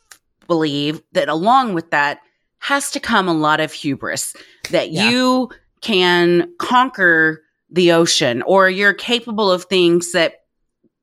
[0.47, 2.19] believe that along with that
[2.58, 4.36] has to come a lot of hubris
[4.71, 5.10] that Yeah.
[5.12, 5.49] you
[5.82, 10.40] can conquer the ocean or you're capable of things that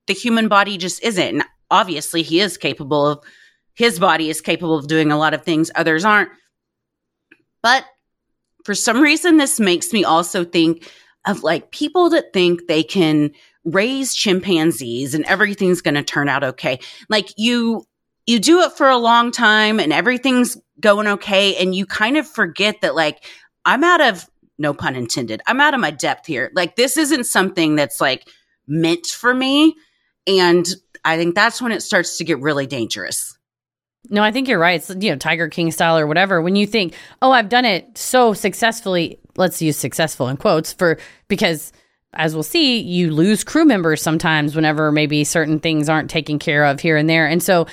[0.09, 3.25] the human body just isn't and obviously he is capable of
[3.75, 6.31] his body is capable of doing a lot of things others aren't
[7.63, 7.85] but
[8.65, 10.91] for some reason, this makes me also think
[11.27, 13.31] of like people that think they can
[13.65, 16.79] raise chimpanzees and everything's going to turn out okay.
[17.09, 17.85] Like you,
[18.27, 21.57] you do it for a long time and everything's going okay.
[21.57, 23.25] And you kind of forget that like,
[23.65, 26.51] I'm out of, no pun intended, I'm out of my depth here.
[26.55, 28.29] Like this isn't something that's like
[28.67, 29.77] meant for me.
[30.29, 30.67] And
[31.05, 33.37] I think that's when it starts to get really dangerous.
[34.11, 34.81] No, I think you're right.
[34.81, 36.41] It's, you know, Tiger King style or whatever.
[36.41, 40.99] When you think, oh, I've done it so successfully, let's use successful in quotes for
[41.29, 41.73] because
[42.15, 46.65] as we'll see, you lose crew members sometimes whenever maybe certain things aren't taken care
[46.65, 47.27] of here and there.
[47.27, 47.67] And so,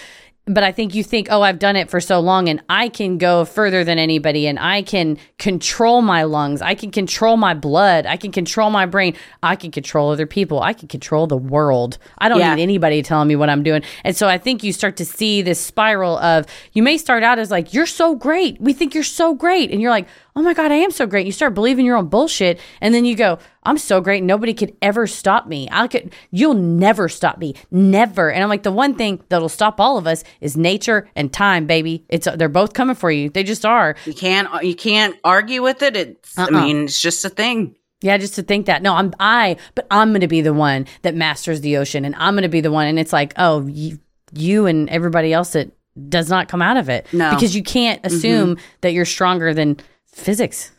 [0.47, 3.17] but I think you think, oh, I've done it for so long and I can
[3.17, 6.61] go further than anybody and I can control my lungs.
[6.61, 8.05] I can control my blood.
[8.05, 9.15] I can control my brain.
[9.41, 10.61] I can control other people.
[10.61, 11.97] I can control the world.
[12.19, 12.53] I don't Yeah.
[12.53, 13.81] need anybody telling me what I'm doing.
[14.03, 17.39] And so I think you start to see this spiral of you may start out
[17.39, 18.61] as like, you're so great.
[18.61, 19.71] We think you're so great.
[19.71, 21.25] And you're like, oh my God, I am so great.
[21.25, 22.59] You start believing your own bullshit.
[22.81, 24.21] And then you go, I'm so great.
[24.21, 25.67] Nobody could ever stop me.
[25.71, 27.55] I could, you'll never stop me.
[27.71, 28.29] Never.
[28.29, 31.67] And I'm like, the one thing that'll stop all of us is nature and time,
[31.67, 32.05] baby.
[32.09, 33.29] It's, they're both coming for you.
[33.29, 33.95] They just are.
[34.05, 35.95] You can't, you can't argue with it.
[35.95, 36.47] It's, Uh-uh.
[36.47, 37.75] I mean, it's just a thing.
[38.01, 38.81] Yeah, just to think that.
[38.83, 42.13] No, I'm I, but I'm going to be the one that masters the ocean and
[42.17, 43.99] I'm going to be the one and it's like, "Oh, you,
[44.33, 45.71] you and everybody else that
[46.09, 47.23] does not come out of it." No.
[47.23, 47.35] Mm-hmm.
[47.35, 49.77] Because you can't assume that you're stronger than
[50.15, 50.71] physics.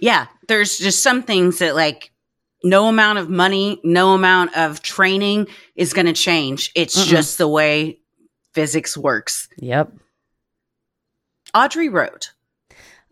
[0.00, 2.10] Yeah, there's just some things that like
[2.64, 6.72] no amount of money, no amount of training is going to change.
[6.74, 7.06] It's Mm-mm.
[7.08, 7.98] just the way
[8.54, 9.48] physics works.
[9.58, 9.92] Yep.
[11.54, 12.32] Audrey wrote,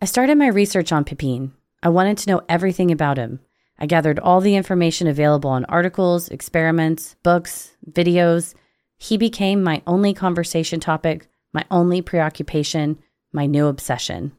[0.00, 1.52] I started my research on Pepin.
[1.82, 3.40] I wanted to know everything about him.
[3.78, 8.54] I gathered all the information available on articles, experiments, books, videos.
[8.96, 12.98] He became my only conversation topic, my only preoccupation,
[13.32, 14.32] my new obsession.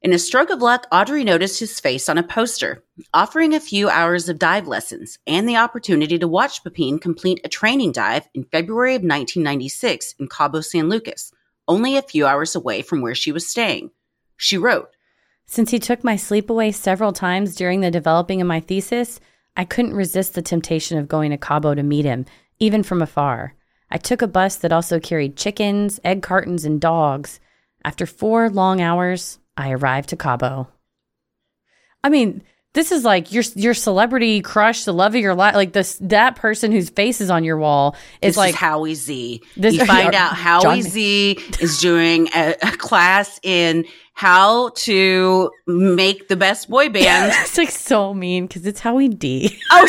[0.00, 3.88] In a stroke of luck, Audrey noticed his face on a poster, offering a few
[3.88, 8.44] hours of dive lessons and the opportunity to watch Pepin complete a training dive in
[8.44, 11.32] February of 1996 in Cabo San Lucas,
[11.66, 13.90] only a few hours away from where she was staying.
[14.36, 14.90] She wrote,
[15.46, 19.18] Since he took my sleep away several times during the developing of my thesis,
[19.56, 22.24] I couldn't resist the temptation of going to Cabo to meet him,
[22.60, 23.56] even from afar.
[23.90, 27.40] I took a bus that also carried chickens, egg cartons, and dogs.
[27.84, 30.68] After four long hours, I arrived to Cabo.
[32.04, 32.42] I mean,
[32.74, 36.36] this is like your your celebrity crush, the love of your life, like this that
[36.36, 39.42] person whose face is on your wall is This like is Howie Z.
[39.56, 45.50] This- you find out John- Howie Z is doing a, a class in how to
[45.66, 47.32] make the best boy band.
[47.36, 49.58] it's like so mean because it's Howie D.
[49.72, 49.88] oh,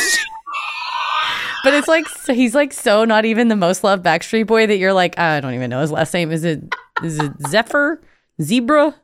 [1.63, 4.77] But it's like so he's like so not even the most loved Backstreet Boy that
[4.77, 6.31] you're like ah, I don't even know his last name.
[6.31, 6.63] Is it
[7.03, 8.01] is it Zephyr?
[8.41, 8.95] Zebra?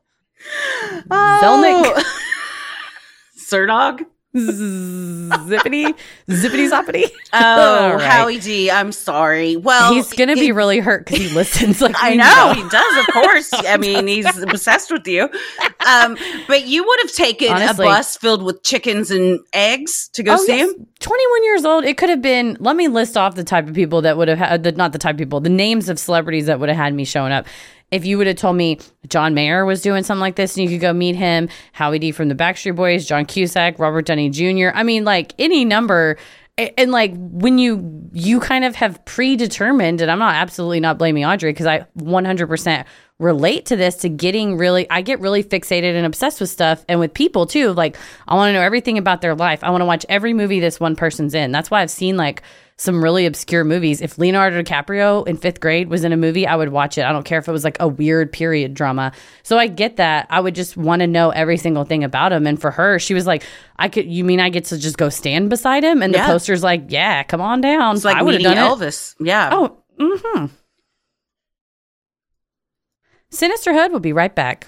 [1.09, 2.03] Zelnick?
[3.37, 4.01] Surdog.
[4.35, 5.95] Zippity?
[6.27, 7.05] Zippity zoppity?
[7.37, 8.01] Oh, right.
[8.01, 8.71] Howie D.
[8.71, 9.57] I'm sorry.
[9.57, 11.81] Well, He's gonna be really hurt because he listens.
[11.81, 13.49] Like I know he does, of course.
[13.53, 15.23] I mean, he's obsessed with you.
[15.85, 17.85] Um, but you would have taken Honestly.
[17.85, 20.71] a bus filled with chickens and eggs to go Oh, see yes.
[20.71, 20.87] him.
[20.99, 21.83] 21 years old.
[21.83, 22.55] It could have been.
[22.61, 24.99] Let me list off the type of people that would have had, the, not the
[24.99, 27.45] type of people, the names of celebrities that would have had me showing up.
[27.95, 30.69] If you would have told me John Mayer was doing something like this and you
[30.69, 34.69] could go meet him, Howie D from the Backstreet Boys, John Cusack, Robert Downey Jr.,
[34.73, 36.17] I mean, like any number.
[36.57, 41.25] And like when you you kind of have predetermined, and I'm not absolutely not blaming
[41.25, 42.85] Audrey because I 100%
[43.19, 46.99] relate to this to getting really I get really fixated and obsessed with stuff and
[46.99, 47.71] with people too.
[47.71, 49.63] Like I want to know everything about their life.
[49.63, 51.51] I want to watch every movie this one person's in.
[51.51, 52.41] That's why I've seen like
[52.77, 54.01] some really obscure movies.
[54.01, 57.03] If Leonardo DiCaprio in fifth grade was in a movie, I would watch it.
[57.05, 59.13] I don't care if it was like a weird period drama.
[59.43, 60.27] So I get that.
[60.29, 62.45] I would just want to know every single thing about him.
[62.45, 63.43] And for her, she was like,
[63.77, 66.01] I could, you mean I get to just go stand beside him?
[66.03, 66.27] And Yeah.
[66.27, 67.95] the poster's like, yeah, come on down.
[67.95, 68.61] It's like I would have done it.
[68.61, 69.15] Elvis.
[69.21, 69.49] Yeah.
[69.53, 70.47] Oh, mm-hmm.
[73.31, 74.67] Sinisterhood will be right back.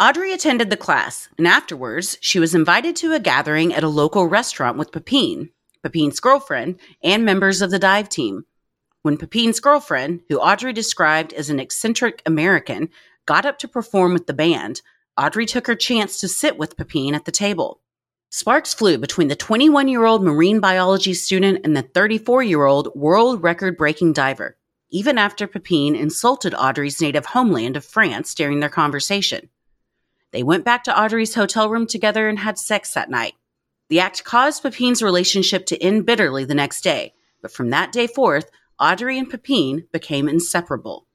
[0.00, 4.26] Audrey attended the class, and afterwards, she was invited to a gathering at a local
[4.26, 5.50] restaurant with Pepin,
[5.82, 8.46] Pepin's girlfriend, and members of the dive team.
[9.02, 12.88] When Pepin's girlfriend, who Audrey described as an eccentric American,
[13.26, 14.80] got up to perform with the band,
[15.18, 17.82] Audrey took her chance to sit with Pepin at the table.
[18.30, 22.88] Sparks flew between the 21 year old marine biology student and the 34 year old
[22.94, 24.56] world record breaking diver,
[24.88, 29.50] even after Pepin insulted Audrey's native homeland of France during their conversation.
[30.32, 33.34] They went back to Audrey's hotel room together and had sex that night.
[33.88, 37.12] The act caused Pepin's relationship to end bitterly the next day,
[37.42, 41.06] but from that day forth, Audrey and Pepin became inseparable.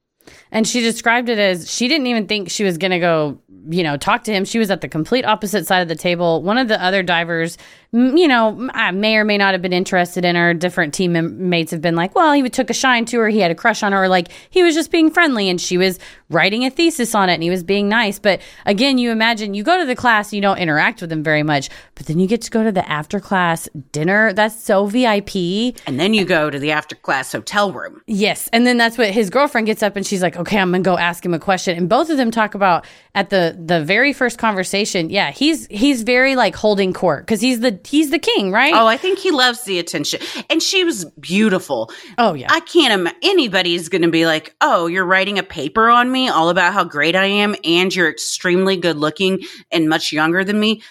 [0.50, 3.38] And she described it as she didn't even think she was going to go,
[3.68, 4.44] you know, talk to him.
[4.44, 6.42] She was at the complete opposite side of the table.
[6.42, 7.58] One of the other divers,
[7.96, 10.52] you know, I may or may not have been interested in her.
[10.52, 13.28] Different teammates have been like, well, he took a shine to her.
[13.28, 14.04] He had a crush on her.
[14.04, 17.34] Or like he was just being friendly and she was writing a thesis on it
[17.34, 18.18] and he was being nice.
[18.18, 21.42] But again, you imagine you go to the class, you don't interact with him very
[21.42, 24.32] much, but then you get to go to the after class dinner.
[24.32, 25.36] That's so VIP.
[25.86, 28.02] And then you go to the after class hotel room.
[28.06, 28.48] Yes.
[28.52, 30.90] And then that's what his girlfriend gets up and she's like, okay, I'm going to
[30.90, 31.78] go ask him a question.
[31.78, 32.84] And both of them talk about
[33.14, 35.08] at the, the very first conversation.
[35.08, 35.30] Yeah.
[35.30, 38.74] He's, he's very like holding court because he's the, he's the king, right?
[38.74, 40.20] Oh, I think he loves the attention.
[40.50, 41.90] And she was beautiful.
[42.18, 42.48] Oh, yeah.
[42.50, 46.28] I can't imagine anybody's going to be like, oh, you're writing a paper on me
[46.28, 50.60] all about how great I am and you're extremely good looking and much younger than
[50.60, 50.82] me.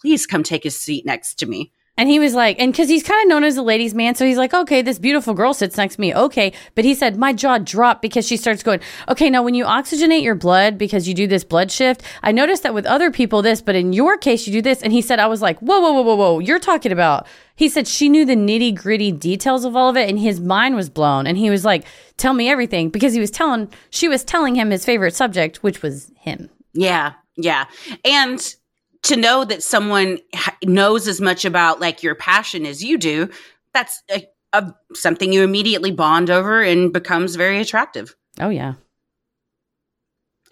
[0.00, 1.72] Please come take a seat next to me.
[1.96, 4.26] And he was like, and because he's kind of known as a ladies' man, so
[4.26, 6.52] he's like, okay, this beautiful girl sits next to me, okay.
[6.74, 10.24] But he said, my jaw dropped because she starts going, okay, now when you oxygenate
[10.24, 13.62] your blood because you do this blood shift, I noticed that with other people this,
[13.62, 14.82] but in your case you do this.
[14.82, 17.28] And he said, I was like, whoa, whoa, whoa, whoa, whoa, you're talking about.
[17.54, 20.74] He said she knew the nitty gritty details of all of it, and his mind
[20.74, 21.28] was blown.
[21.28, 21.84] And he was like,
[22.16, 25.80] tell me everything because he was telling, she was telling him his favorite subject, which
[25.80, 26.50] was him.
[26.72, 27.66] Yeah, yeah.
[28.04, 28.56] And
[29.04, 30.18] to know that someone
[30.64, 33.30] knows as much about like your passion as you do,
[33.72, 38.14] that's a, a, something you immediately bond over and becomes very attractive.
[38.40, 38.74] Oh, yeah.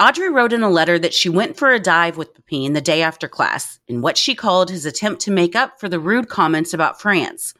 [0.00, 3.02] Audrey wrote in a letter that she went for a dive with Pepin the day
[3.02, 6.74] after class in what she called his attempt to make up for the rude comments
[6.74, 7.54] about France.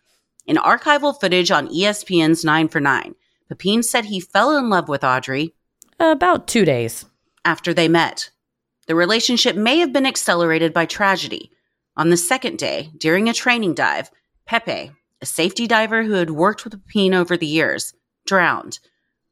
[0.47, 3.15] In archival footage on ESPN's 9 for 9,
[3.49, 5.55] Pepin said he fell in love with Audrey
[6.01, 7.05] About two days.
[7.45, 8.31] after they met.
[8.87, 11.53] The relationship may have been accelerated by tragedy.
[11.97, 14.11] On the second day, during a training dive,
[14.47, 17.95] Pepe, a safety diver who had worked with Pepin over the years,
[18.27, 18.81] drowned.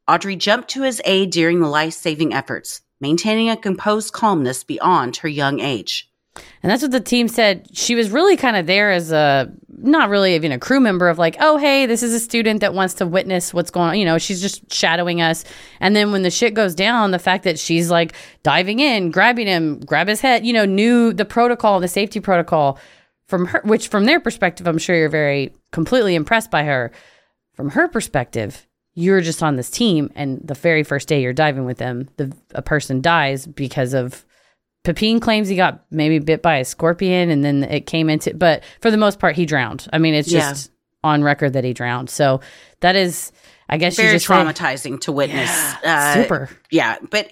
[0.07, 5.17] Audrey jumped to his aid during the life saving efforts, maintaining a composed calmness beyond
[5.17, 6.10] her young age.
[6.63, 7.67] And that's what the team said.
[7.73, 11.17] She was really kind of there as a, not really even a crew member of
[11.17, 13.99] like, oh, hey, this is a student that wants to witness what's going on.
[13.99, 15.43] You know, she's just shadowing us.
[15.79, 18.13] And then when the shit goes down, the fact that she's like
[18.43, 22.79] diving in, grabbing him, grab his head, you know, knew the protocol, the safety protocol
[23.27, 26.91] from her, which from their perspective, I'm sure you're very completely impressed by her.
[27.53, 30.11] From her perspective, you're just on this team.
[30.15, 34.25] And the very first day you're diving with them, the, a person dies because of
[34.83, 38.63] Pepin claims he got maybe bit by a scorpion and then it came into, but
[38.81, 39.87] for the most part, he drowned.
[39.93, 40.71] I mean, it's just
[41.03, 42.09] on record that he drowned.
[42.09, 42.41] So
[42.79, 43.31] that is,
[43.69, 45.49] I guess, Very traumatizing to witness.
[45.83, 46.49] Uh, super.
[46.71, 47.31] Yeah, but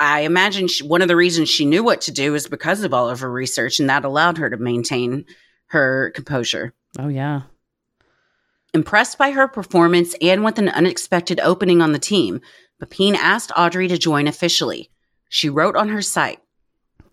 [0.00, 2.94] I imagine she, one of the reasons she knew what to do is because of
[2.94, 5.24] all of her research, and that allowed her to maintain
[5.66, 6.74] her composure.
[6.98, 7.42] Oh yeah,
[8.76, 12.42] Impressed by her performance and with an unexpected opening on the team,
[12.78, 14.90] Pepin asked Audrey to join officially.
[15.28, 16.40] She wrote on her site,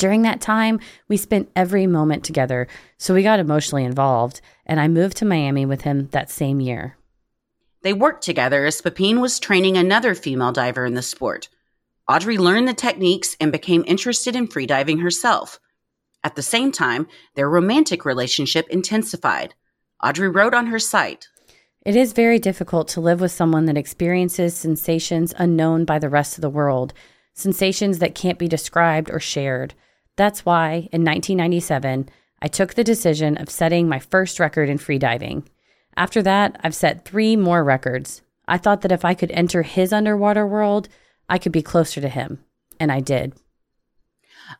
[0.03, 4.89] during that time, we spent every moment together, so we got emotionally involved, and I
[4.89, 6.97] moved to Miami with him that same year.
[7.84, 11.47] They worked together as Pepin was training another female diver in the sport.
[12.09, 15.59] Audrey learned the techniques and became interested in freediving herself.
[16.22, 19.53] At the same time, their romantic relationship intensified.
[20.03, 21.30] Audrey wrote on her site,
[21.86, 26.38] It is very difficult to live with someone that experiences sensations unknown by the rest
[26.38, 26.93] of the world,
[27.34, 29.73] sensations that can't be described or shared.
[30.15, 32.09] That's why, in 1997,
[32.41, 35.45] I took the decision of setting my first record in freediving.
[35.95, 38.21] After that, I've set three more records.
[38.47, 40.89] I thought that if I could enter his underwater world,
[41.29, 42.43] I could be closer to him.
[42.79, 43.34] And I did.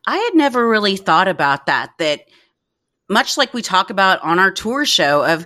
[0.05, 2.21] I had never really thought about that, that
[3.09, 5.45] much like we talk about on our tour show of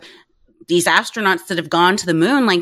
[0.68, 2.62] these astronauts that have gone to the moon, like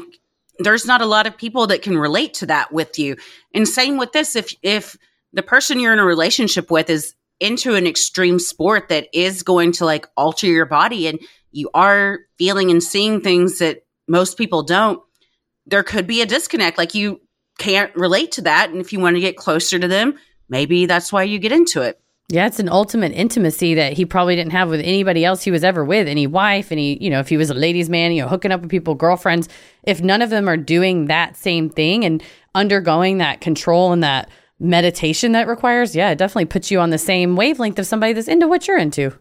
[0.60, 3.18] there's not a lot of people that can relate to that with you.
[3.54, 4.98] And same with this, if if
[5.34, 9.74] the person you're in a relationship with is into an extreme sport that is going
[9.74, 11.20] to like alter your body and
[11.52, 15.02] you are feeling and seeing things that most people don't,
[15.66, 16.78] there could be a disconnect.
[16.78, 17.20] Like you
[17.58, 18.70] can't relate to that.
[18.70, 20.16] And if you want to get closer to them,
[20.50, 22.00] maybe that's why you get into it.
[22.28, 25.64] Yeah, it's an ultimate intimacy that he probably didn't have with anybody else he was
[25.64, 28.28] ever with, any wife, any, you know, if he was a ladies' man, you know,
[28.28, 29.48] hooking up with people, girlfriends.
[29.84, 32.24] If none of them are doing that same thing and
[32.56, 36.98] undergoing that control and that meditation that requires, yeah, it definitely puts you on the
[36.98, 39.14] same wavelength of somebody that's into what you're into.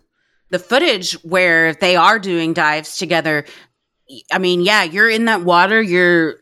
[0.48, 3.44] The footage where they are doing dives together,
[4.32, 6.36] I mean, yeah, you're in that water, you're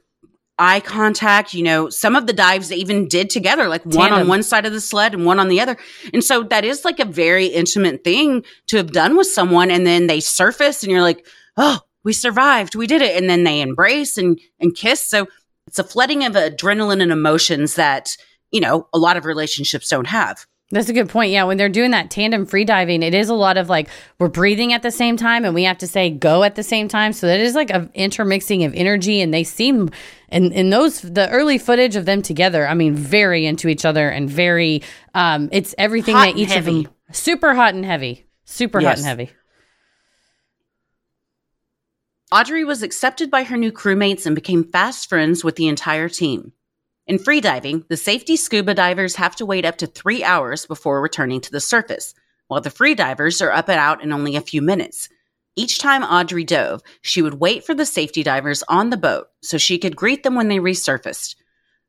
[0.58, 1.54] eye contact.
[1.54, 4.66] You know, some of the dives they even did together, like one on one side
[4.66, 5.76] of the sled and one on the other.
[6.12, 9.70] And so that is like a very intimate thing to have done with someone.
[9.70, 11.26] And then they surface and you're like,
[11.56, 12.74] oh, we survived.
[12.74, 13.16] We did it.
[13.16, 15.08] And then they embrace and, and kiss.
[15.08, 15.26] So
[15.66, 18.16] it's a flooding of adrenaline and emotions that,
[18.50, 20.46] you know, a lot of relationships don't have.
[20.72, 21.30] That's a good point.
[21.30, 24.28] Yeah, when they're doing that tandem free diving, it is a lot of like we're
[24.28, 27.12] breathing at the same time and we have to say go at the same time.
[27.12, 29.90] So that is like a intermixing of energy and they seem
[30.30, 34.08] in in those the early footage of them together, I mean very into each other
[34.08, 34.82] and very
[35.14, 38.26] um it's everything Hot that and each of them super hot and heavy.
[38.46, 39.30] Super hot and heavy.
[42.32, 46.54] Audrey was accepted by her new crewmates and became fast friends with the entire team.
[47.06, 51.40] In freediving, the safety scuba divers have to wait up to three hours before returning
[51.40, 52.14] to the surface,
[52.46, 55.08] while the free divers are up and out in only a few minutes.
[55.56, 59.58] Each time Audrey dove, she would wait for the safety divers on the boat so
[59.58, 61.34] she could greet them when they resurfaced.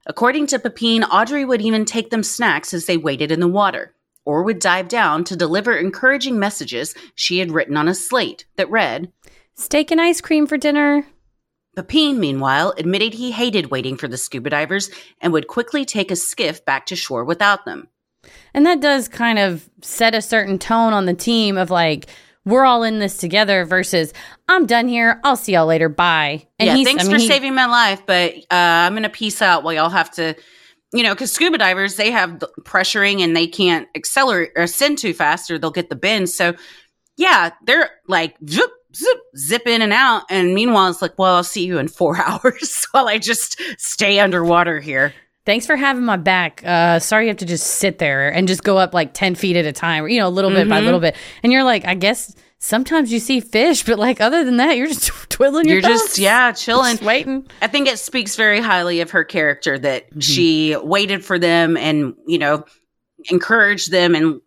[0.06, 3.96] According to Pepin, Audrey would even take them snacks as they waited in the water,
[4.26, 8.70] or would dive down to deliver encouraging messages she had written on a slate that
[8.70, 9.12] read,
[9.56, 11.06] Steak and ice cream for dinner.
[11.76, 16.16] Pepin, meanwhile, admitted he hated waiting for the scuba divers and would quickly take a
[16.16, 17.88] skiff back to shore without them.
[18.54, 22.08] And that does kind of set a certain tone on the team of like,
[22.46, 24.14] we're all in this together versus
[24.48, 25.20] I'm done here.
[25.24, 25.90] I'll see y'all later.
[25.90, 26.48] Bye.
[26.60, 29.10] And yeah, thanks I mean, for he- saving my life, but uh, I'm going to
[29.10, 30.36] peace out while y'all have to,
[30.94, 35.00] you know, because scuba divers, they have the pressuring and they can't accelerate or ascend
[35.00, 36.30] too fast or they'll get the bend.
[36.30, 36.54] So,
[37.18, 40.24] yeah, they're like, zip, zip, zip in and out.
[40.30, 44.20] And meanwhile, it's like, well, I'll see you in four hours while I just stay
[44.20, 45.14] underwater here.
[45.46, 46.62] Thanks for having my back.
[46.66, 49.58] Uh, sorry you have to just sit there and just go up like 10 feet
[49.58, 50.86] at a time, or, you know, a little bit by Mhm.
[50.86, 51.16] little bit.
[51.44, 54.88] And you're like, I guess sometimes you see fish, but like other than that, you're
[54.88, 56.94] just twiddling your You're just, yeah, chilling.
[56.94, 57.46] Just waiting.
[57.62, 60.20] I think it speaks very highly of her character that Mm-hmm.
[60.22, 62.64] she waited for them and, you know,
[63.30, 64.40] encouraged them and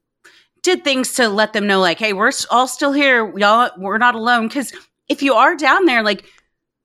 [0.67, 3.33] did things to let them know, like, hey, we're all still here.
[3.39, 4.49] Y'all, we're not alone.
[4.49, 4.73] Because
[5.09, 6.25] if you are down there, like,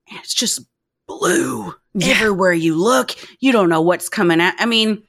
[0.08, 0.62] it's just
[1.08, 2.14] blue Yeah.
[2.14, 3.12] everywhere you look.
[3.40, 4.56] You don't know what's coming at.
[4.60, 5.04] I mean,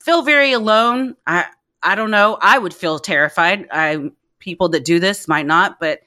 [0.00, 1.14] feel very alone.
[1.26, 1.44] I,
[1.82, 2.38] I don't know.
[2.40, 3.68] I would feel terrified.
[3.70, 6.00] I people that do this might not, but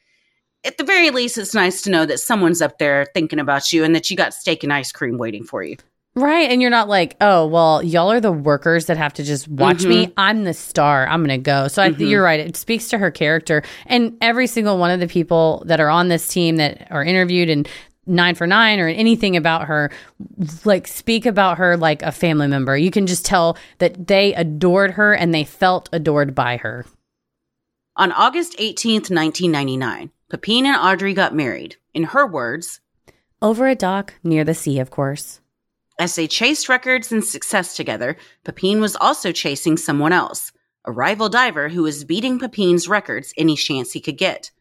[0.64, 3.84] at the very least, it's nice to know that someone's up there thinking about you
[3.84, 5.78] and that you got steak and ice cream waiting for you.
[6.18, 6.50] Right.
[6.50, 9.86] And you're not like, oh, well, y'all are the workers that have to just watch
[9.86, 10.12] me.
[10.18, 11.08] I'm the star.
[11.08, 11.68] I'm going to go.
[11.68, 12.10] So I think Mhm.
[12.10, 12.40] you're right.
[12.40, 13.62] It speaks to her character.
[13.86, 17.50] And every single one of the people that are on this team that are interviewed
[17.50, 17.68] and
[18.08, 19.92] nine for nine or anything about her,
[20.66, 22.76] like speak about her like a family member.
[22.76, 26.86] You can just tell that they adored her and they felt adored by her.
[27.96, 31.76] On August 18th, 1999, Pepin and Audrey got married.
[31.94, 32.80] In her words,
[33.40, 35.42] Over a dock near the sea, of course.
[36.00, 40.52] As they chased records and success together, Pepin was also chasing someone else,
[40.86, 44.52] a rival diver who was beating Pepin's records any chance he could get.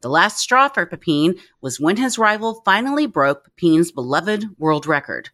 [0.00, 5.30] The last straw for Pepin was when his rival finally broke Pepin's beloved world record.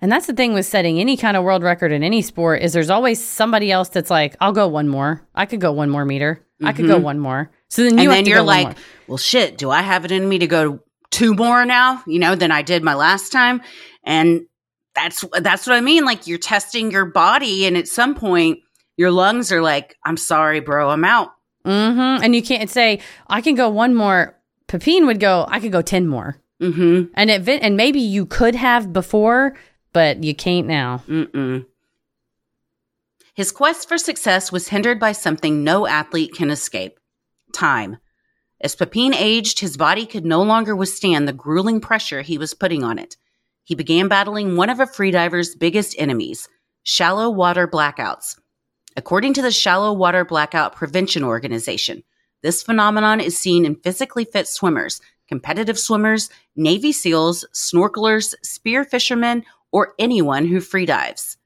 [0.00, 2.72] And that's the thing with setting any kind of world record in any sport is
[2.72, 5.26] there's always somebody else that's like, I'll go one more.
[5.36, 6.44] I could go one more meter.
[6.64, 7.04] I could go mm-hmm.
[7.04, 7.50] one more.
[7.68, 8.76] So then you and then you're like,
[9.06, 10.80] well, shit, do I have it in me to go
[11.10, 13.62] two more now, you know, than I did my last time?
[14.04, 14.46] And
[14.94, 16.04] that's that's what I mean.
[16.04, 18.60] Like you're testing your body, and at some point,
[18.96, 21.30] your lungs are like, I'm sorry, bro, I'm out.
[21.64, 22.24] Mm-hmm.
[22.24, 24.38] And you can't say, I can go one more.
[24.66, 26.36] Pepin would go, I could go 10 more.
[26.60, 27.12] Mm-hmm.
[27.14, 29.56] And it, and maybe you could have before,
[29.92, 31.02] but you can't now.
[31.08, 31.66] Mm-mm.
[33.34, 36.98] His quest for success was hindered by something no athlete can escape
[37.52, 37.98] time.
[38.60, 42.84] As Pepin aged, his body could no longer withstand the grueling pressure he was putting
[42.84, 43.16] on it.
[43.64, 46.48] He began battling one of a freediver's biggest enemies
[46.84, 48.38] shallow water blackouts.
[48.96, 52.02] According to the Shallow Water Blackout Prevention Organization,
[52.42, 59.44] This phenomenon is seen in physically fit swimmers, competitive swimmers, Navy SEALs, snorkelers, spear fishermen,
[59.70, 61.36] or anyone who freedives.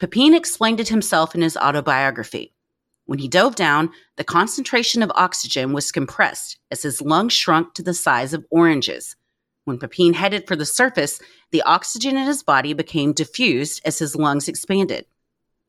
[0.00, 2.54] Pepin explained it himself in his autobiography.
[3.04, 7.82] When he dove down, the concentration of oxygen was compressed as his lungs shrunk to
[7.82, 9.16] the size of oranges.
[9.68, 14.16] When Pepin headed for the surface, the oxygen in his body became diffused as his
[14.16, 15.04] lungs expanded.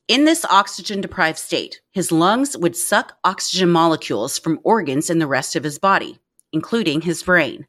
[0.07, 5.27] In this oxygen deprived state, his lungs would suck oxygen molecules from organs in the
[5.27, 6.17] rest of his body,
[6.53, 7.67] including his brain.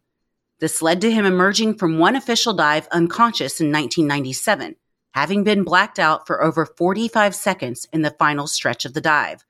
[0.60, 4.76] This led to him emerging from one official dive unconscious in 1997,
[5.14, 9.44] having been blacked out for over 45 seconds in the final stretch of the dive.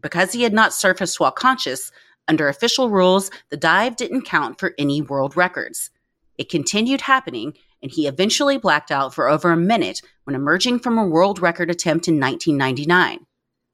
[0.00, 1.90] Because he had not surfaced while conscious,
[2.28, 5.90] under official rules, the dive didn't count for any world records.
[6.38, 10.98] It continued happening, and he eventually blacked out for over a minute when emerging from
[10.98, 13.26] a world record attempt in 1999.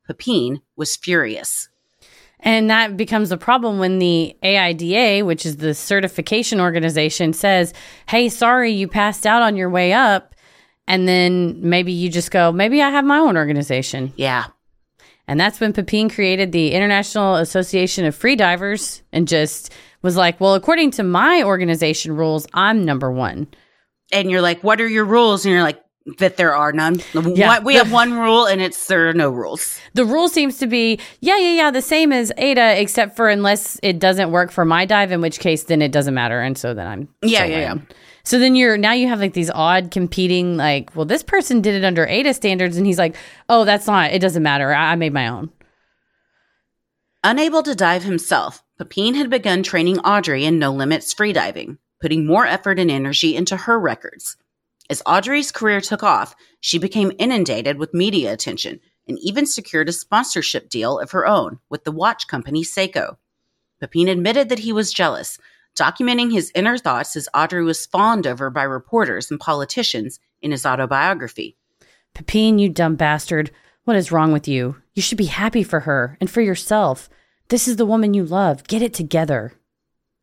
[0.06, 1.68] Pepin was furious.
[2.40, 7.72] And that becomes a problem when the AIDA, which is the certification organization, says,
[8.08, 10.34] Hey, sorry, you passed out on your way up.
[10.88, 14.12] And then maybe you just go, Maybe I have my own organization.
[14.16, 14.46] Yeah.
[15.28, 19.72] And that's when Pepin created the International Association of Freedivers and just
[20.02, 23.46] was like, Well, according to my organization rules, I'm number one.
[24.12, 25.44] And you're like, What are your rules?
[25.44, 25.80] And you're like,
[26.18, 27.00] that there are none.
[27.14, 27.46] Yeah.
[27.46, 29.78] What- We have one rule, and it's there are no rules.
[29.94, 33.78] The rule seems to be, yeah, yeah, yeah, the same as AIDA, except for unless
[33.84, 36.40] it doesn't work for my dive, in which case then it doesn't matter.
[36.40, 37.74] And so then I'm Yeah, yeah, yeah.
[38.24, 41.74] So then you're now you have like these odd competing, like, well, this person did
[41.76, 43.14] it under AIDA standards, and he's like,
[43.48, 44.72] oh, that's not, it doesn't matter.
[44.74, 45.50] I, I made my own.
[47.24, 52.44] Unable to dive himself, Pepin had begun training Audrey in No Limits freediving, putting more
[52.44, 54.36] effort and energy into her records.
[54.90, 59.92] As Audrey's career took off, she became inundated with media attention and even secured a
[59.92, 63.18] sponsorship deal of her own with the watch company Seiko.
[63.80, 65.38] Pepin admitted that he was jealous,
[65.76, 70.66] documenting his inner thoughts as Audrey was fawned over by reporters and politicians in his
[70.66, 71.56] autobiography.
[72.14, 73.52] Pepin, you dumb bastard.
[73.84, 74.76] What is wrong with you?
[74.94, 77.10] You should be happy for her and for yourself.
[77.48, 78.62] This is the woman you love.
[78.68, 79.54] Get it together.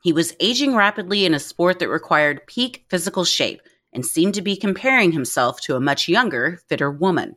[0.02, 3.60] He was aging rapidly in a sport that required peak physical shape
[3.92, 7.36] and seemed to be comparing himself to a much younger, fitter woman.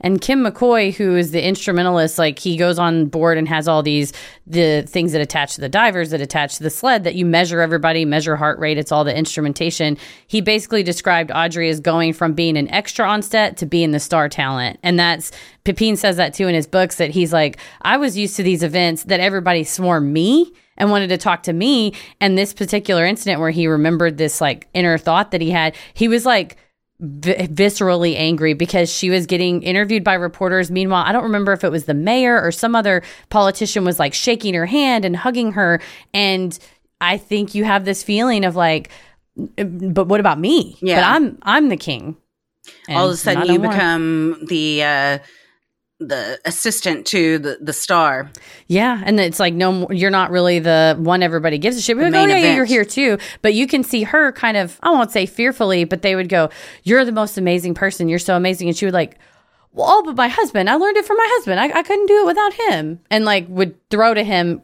[0.00, 3.82] And Kim McCoy, who is the instrumentalist, like he goes on board and has all
[3.82, 4.12] these
[4.46, 7.62] the things that attach to the divers that attach to the sled that you measure
[7.62, 8.76] everybody, measure heart rate.
[8.76, 9.96] It's all the instrumentation.
[10.26, 14.00] He basically described Audrey as going from being an extra on set to being the
[14.00, 15.32] star talent, and that's
[15.64, 18.62] Pepin says that too in his books that he's like, I was used to these
[18.62, 23.40] events that everybody swore me and wanted to talk to me, and this particular incident
[23.40, 26.58] where he remembered this like inner thought that he had, he was like
[27.00, 30.70] vi- viscerally angry because she was getting interviewed by reporters.
[30.70, 34.14] Meanwhile, I don't remember if it was the mayor or some other politician was like
[34.14, 35.80] shaking her hand and hugging her.
[36.14, 36.58] And
[37.00, 38.90] I think you have this feeling of like,
[39.36, 40.76] but what about me?
[40.80, 40.96] Yeah.
[40.96, 42.16] But I'm I'm the king.
[42.88, 45.18] And All of a sudden, you become the uh,
[45.98, 48.30] the assistant to the the star.
[48.66, 51.96] Yeah, and it's like no, you're not really the one everybody gives a shit.
[51.96, 53.18] Like, oh yeah, you're here too.
[53.42, 56.50] But you can see her kind of, I won't say fearfully, but they would go,
[56.82, 58.08] "You're the most amazing person.
[58.08, 59.18] You're so amazing," and she would like,
[59.72, 60.68] "Well, oh, but my husband.
[60.68, 61.60] I learned it from my husband.
[61.60, 64.62] I, I couldn't do it without him." And like would throw to him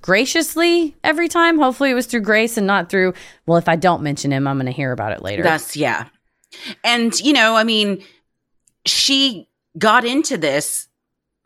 [0.00, 1.58] graciously every time.
[1.58, 3.14] Hopefully, it was through grace and not through.
[3.46, 5.42] Well, if I don't mention him, I'm going to hear about it later.
[5.42, 6.06] That's yeah.
[6.84, 8.04] And you know, I mean,
[8.86, 10.88] she got into this.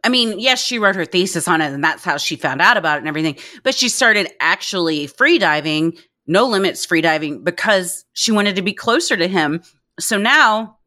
[0.05, 2.77] I mean, yes, she wrote her thesis on it, and that's how she found out
[2.77, 3.37] about it and everything.
[3.63, 9.29] But she started actually freediving, no limits freediving, because she wanted to be closer to
[9.29, 9.63] him.
[10.01, 10.79] So now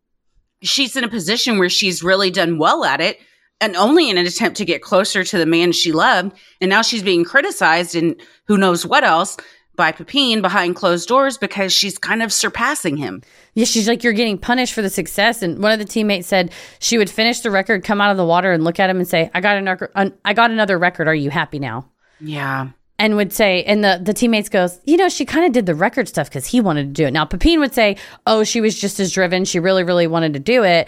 [0.61, 3.19] she's in a position where she's really done well at it
[3.61, 6.35] and only in an attempt to get closer to the man she loved.
[6.59, 9.37] And now she's being criticized and who knows what else
[9.75, 13.21] by Pepin behind closed doors because she's kind of surpassing him.
[13.53, 15.41] Yeah, she's like, you're getting punished for the success.
[15.41, 18.25] And one of the teammates said she would finish the record, come out of the
[18.25, 21.07] water, and look at him and say, "I got another, I got another record.
[21.07, 22.69] Are you happy now?" Yeah.
[22.97, 25.75] And would say, and the the teammates goes, you know, she kind of did the
[25.75, 27.11] record stuff because he wanted to do it.
[27.11, 29.43] Now Pepin would say, oh, she was just as driven.
[29.43, 30.87] She really, really wanted to do it.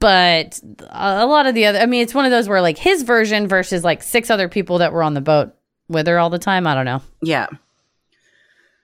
[0.00, 3.02] But a lot of the other, I mean, it's one of those where like his
[3.02, 5.54] version versus like six other people that were on the boat
[5.88, 6.66] with her all the time.
[6.68, 7.02] I don't know.
[7.20, 7.48] Yeah.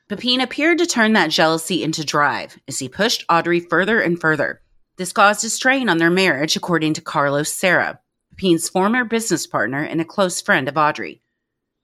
[0.09, 4.61] Pepin appeared to turn that jealousy into drive as he pushed Audrey further and further.
[4.97, 8.01] This caused a strain on their marriage, according to Carlos Serra,
[8.31, 11.23] Pepin's former business partner and a close friend of Audrey.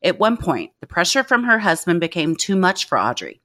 [0.02, 3.40] At one point, the pressure from her husband became too much for Audrey.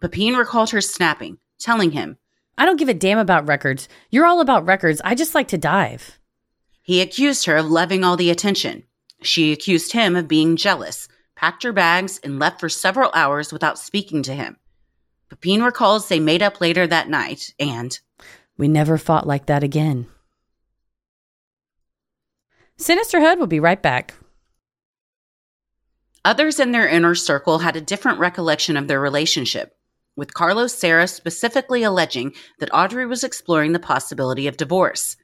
[0.00, 2.16] Pepin recalled her snapping, telling him
[2.58, 3.86] I don't give a damn about records.
[4.10, 5.02] You're all about records.
[5.04, 6.18] I just like to dive.
[6.82, 8.84] he accused her of loving all the attention.
[9.22, 13.78] She accused him of being jealous, packed her bags, and left for several hours without
[13.78, 14.56] speaking to him.
[15.28, 17.98] Pepin recalls they made up later that night and
[18.58, 20.06] We never fought like that again.
[22.78, 24.14] Sinisterhood will be right back.
[26.24, 29.76] Others in their inner circle had a different recollection of their relationship,
[30.16, 35.16] with Carlos Serra specifically alleging that Audrey was exploring the possibility of divorce.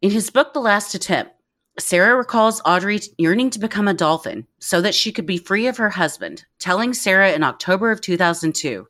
[0.00, 1.32] In his book, The Last Attempt,
[1.78, 5.76] Serra recalls Audrey yearning to become a dolphin so that she could be free of
[5.76, 8.86] her husband, telling Serra in October of 2002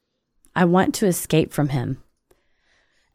[0.54, 2.02] I want to escape from him.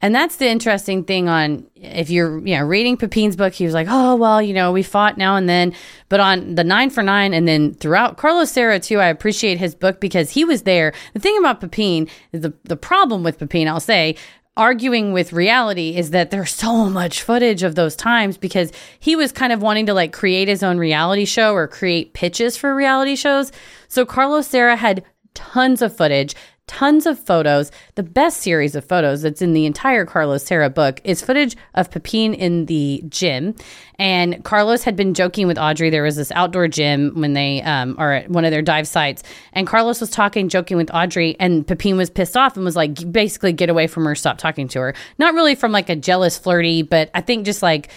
[0.03, 3.73] And that's the interesting thing on if you're you know reading Pepin's book, he was
[3.73, 5.73] like, Oh well, you know, we fought now and then.
[6.09, 9.75] But on the nine for nine and then throughout Carlos Serra too, I appreciate his
[9.75, 10.93] book because he was there.
[11.13, 14.15] The thing about Pepin, the the problem with Pepin, I'll say,
[14.57, 19.31] arguing with reality is that there's so much footage of those times because he was
[19.31, 23.15] kind of wanting to like create his own reality show or create pitches for reality
[23.15, 23.51] shows.
[23.87, 26.35] So Carlos Serra had tons of footage
[26.71, 27.69] tons of photos.
[27.95, 31.91] The best series of photos that's in the entire Carlos Serra book is footage of
[31.91, 33.55] Pepin in the gym.
[33.99, 35.89] And Carlos had been joking with Audrey.
[35.89, 39.21] There was this outdoor gym when they um, are at one of their dive sites.
[39.51, 41.35] And Carlos was talking, joking with Audrey.
[41.41, 44.69] And Pepin was pissed off and was like, basically, get away from her, stop talking
[44.69, 44.93] to her.
[45.19, 47.89] Not really from like a jealous, flirty, but I think just like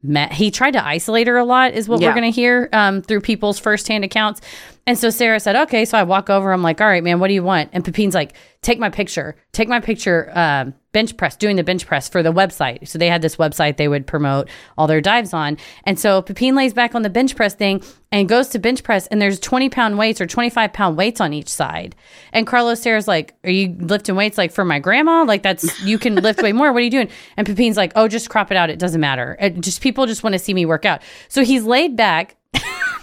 [0.00, 2.08] met he tried to isolate her a lot is what Yeah.
[2.08, 4.40] we're going to hear um, through people's firsthand accounts
[4.88, 5.84] and so serra said okay.
[5.84, 7.68] So i walk over i'm like all right man what do you want?
[7.74, 9.36] And pepin's like take my picture.
[9.52, 12.88] Take my picture um, bench press doing the bench press for the website.
[12.88, 15.58] So they had this website they would promote all their dives on.
[15.84, 19.06] And so pepin lays back on the bench press thing and goes to bench press
[19.08, 21.94] and there's 20 pound weights or 25 pound weights on each side.
[22.32, 25.24] And carlos serra's like are you lifting weights like for my grandma?
[25.24, 26.72] Like that's you can lift way more.
[26.72, 27.10] What are you doing?
[27.36, 28.70] And pepin's like oh just crop it out.
[28.70, 29.36] It doesn't matter.
[29.38, 31.02] It just people just want to see me work out.
[31.28, 32.37] So he's laid back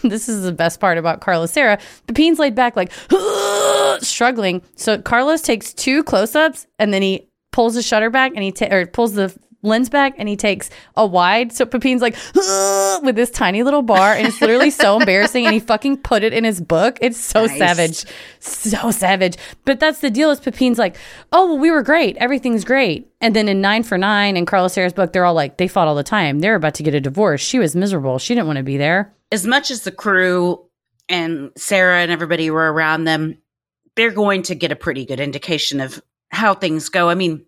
[0.09, 1.79] this is the best part about Carlos Serra.
[2.07, 2.91] Pepin's laid back, like
[4.01, 4.61] struggling.
[4.75, 8.51] So Carlos takes two close ups and then he pulls the shutter back and he
[8.51, 9.35] ta- or pulls the
[9.65, 11.51] lens back and he takes a wide.
[11.51, 12.15] So Pepin's like
[13.03, 15.45] with this tiny little bar and it's literally so embarrassing.
[15.45, 16.97] And he fucking put it in his book.
[17.01, 17.57] It's so Nice.
[17.57, 18.05] savage,
[18.39, 19.35] so savage.
[19.65, 20.29] But that's the deal.
[20.31, 20.95] Is Pepin's like,
[21.31, 22.15] oh well, we were great.
[22.17, 23.11] Everything's great.
[23.21, 25.87] And then in Nine for Nine and Carlos Serra's book, they're all like, they fought
[25.87, 26.39] all the time.
[26.39, 27.41] They're about to get a divorce.
[27.41, 28.19] She was miserable.
[28.19, 29.13] She didn't want to be there.
[29.31, 30.63] as much as the crew
[31.09, 33.37] and Serra and everybody were around them,
[33.95, 37.09] they're going to get a pretty good indication of how things go.
[37.09, 37.45] I mean,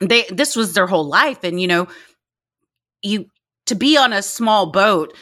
[0.00, 1.88] they this was their whole life, and you know,
[3.02, 3.26] you
[3.66, 5.14] to be on a small boat,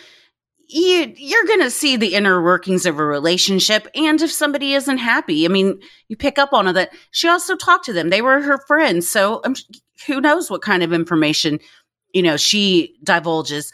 [0.69, 4.99] you you're going to see the inner workings of a relationship, and if somebody isn't
[4.99, 6.73] happy, I mean, you pick up on.
[6.75, 9.55] That she also talked to them; they were her friends, so um,
[10.07, 11.59] who knows what kind of information
[12.15, 13.73] you know she divulges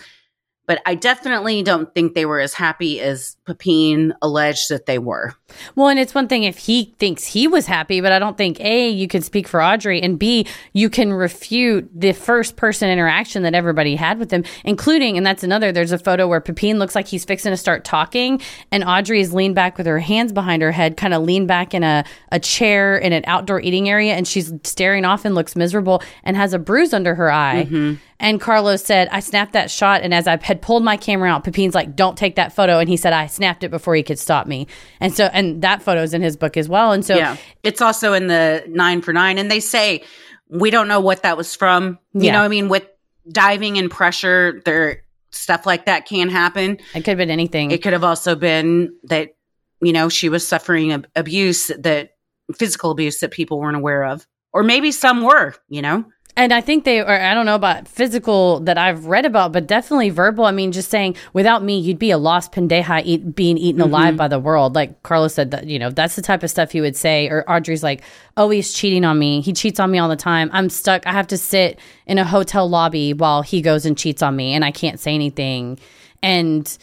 [0.67, 5.35] but I definitely don't think they were as happy as Pepin alleged that they were.
[5.77, 8.61] Well, and it's one thing if he thinks he was happy, but I don't think
[8.61, 13.43] A, you can speak for Audrey, and B, you can refute the first person interaction
[13.43, 16.95] that everybody had with him, including, and that's another, there's a photo where Pepin looks
[16.95, 18.41] like he's fixing to start talking,
[18.73, 21.75] and Audrey is leaned back with her hands behind her head, kind of leaned back
[21.75, 25.55] in a, a chair in an outdoor eating area, and she's staring off and looks
[25.55, 27.67] miserable and has a bruise under her eye.
[27.69, 27.95] Mm-hmm.
[28.21, 30.01] And Carlos said, I snapped that shot.
[30.03, 32.79] And as I had pulled my camera out, Pepin's like, don't take that photo.
[32.79, 34.67] And he said, I snapped it before he could stop me.
[35.01, 36.93] And so, and that photo's in his book as well.
[36.93, 37.37] And so, yeah.
[37.63, 39.39] It's also in the nine for nine.
[39.39, 40.03] And they say,
[40.49, 41.99] we don't know what that was from.
[42.13, 42.33] You Yeah.
[42.33, 42.87] know, what I mean, with
[43.31, 46.79] diving and pressure, there stuff like that can happen.
[46.95, 47.73] it could have been anything.
[47.73, 49.35] It could have also been that,
[49.83, 52.11] you know, she was suffering ab- abuse that
[52.55, 54.27] physical abuse that people weren't aware of.
[54.53, 56.05] Or maybe some were, you know?
[56.37, 59.69] And I think they, or I don't know about physical that I've read about, but
[59.69, 60.45] definitely verbal.
[60.45, 63.91] I mean, just saying, without me, you'd be a lost pendeja eat, being eaten mm-hmm.
[63.91, 64.75] alive by the world.
[64.75, 67.29] Like Carlos said, that you know, that's the type of stuff he would say.
[67.29, 68.03] Or Audrey's like,
[68.37, 69.43] oh, he's cheating on me.
[69.43, 70.51] He cheats on me all the time.
[70.53, 71.07] I'm stuck.
[71.07, 74.55] I have to sit in a hotel lobby while he goes and cheats on me,
[74.55, 75.79] and I can't say anything.
[76.21, 76.77] And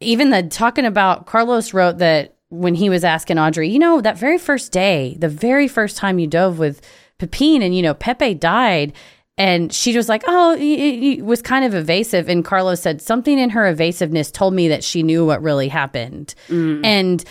[0.00, 4.18] even the talking about Carlos wrote that when he was asking Audrey, you know, that
[4.18, 6.82] very first day, the very first time you dove with
[7.20, 8.92] Pepin and, you know, Pepe died.
[9.38, 12.28] And she was like, oh, it was kind of evasive.
[12.28, 16.34] And Carlos said something in her evasiveness told me that she knew what really happened.
[16.48, 16.84] Mm.
[16.84, 17.24] And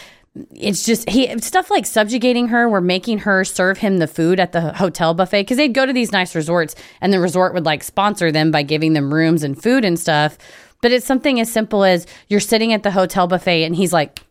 [0.55, 4.53] it's just he stuff like subjugating her or making her serve him the food at
[4.53, 7.83] the hotel buffet because they'd go to these nice resorts and the resort would like
[7.83, 10.37] sponsor them by giving them rooms and food and stuff
[10.83, 14.23] but it's something as simple as you're sitting at the hotel buffet and he's like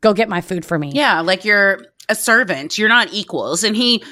[0.00, 2.78] go get my food for me Yeah, like you're a servant.
[2.78, 3.64] You're not equals.
[3.64, 4.02] And he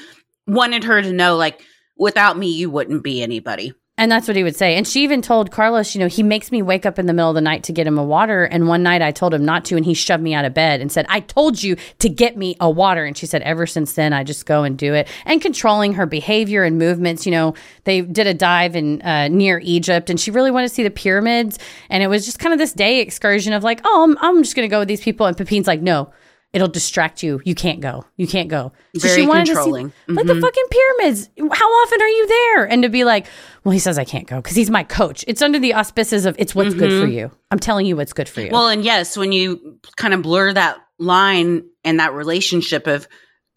[0.47, 1.61] wanted her to know, like,
[1.97, 3.73] without me, you wouldn't be anybody.
[3.97, 4.75] And that's what he would say.
[4.75, 7.29] And she even told Carlos, you know, he makes me wake up in the middle
[7.29, 8.43] of the night to get him a water.
[8.43, 10.81] And one night I told him not to, and he shoved me out of bed
[10.81, 13.05] and said, I told you to get me a water.
[13.05, 15.07] And she said, ever since then, I just go and do it.
[15.23, 17.25] And controlling her behavior and movements.
[17.25, 17.53] You know,
[17.85, 20.91] they did a dive in uh, near Egypt, and she really wanted to see the
[20.91, 21.57] pyramids.
[21.89, 24.57] And it was just kind of this day excursion of like, oh, I'm, I'm just
[24.57, 25.25] going to go with these people.
[25.25, 26.11] And Pepin's like, no,
[26.55, 27.41] it'll distract you.
[27.43, 28.05] You can't go.
[28.15, 28.71] You can't go.
[28.95, 29.89] So Very she wanted controlling.
[29.89, 30.35] to see like mm-hmm.
[30.35, 31.29] the fucking pyramids.
[31.51, 32.63] How often are you there?
[32.63, 33.27] And to be like,
[33.65, 35.25] well, he says I can't go because he's my coach.
[35.27, 36.79] It's under the auspices of it's what's mm-hmm.
[36.79, 37.17] good for mm-hmm.
[37.17, 37.31] you.
[37.51, 38.49] I'm telling you what's good for you.
[38.51, 43.07] Well, and yes, when you kind of blur that line and that relationship of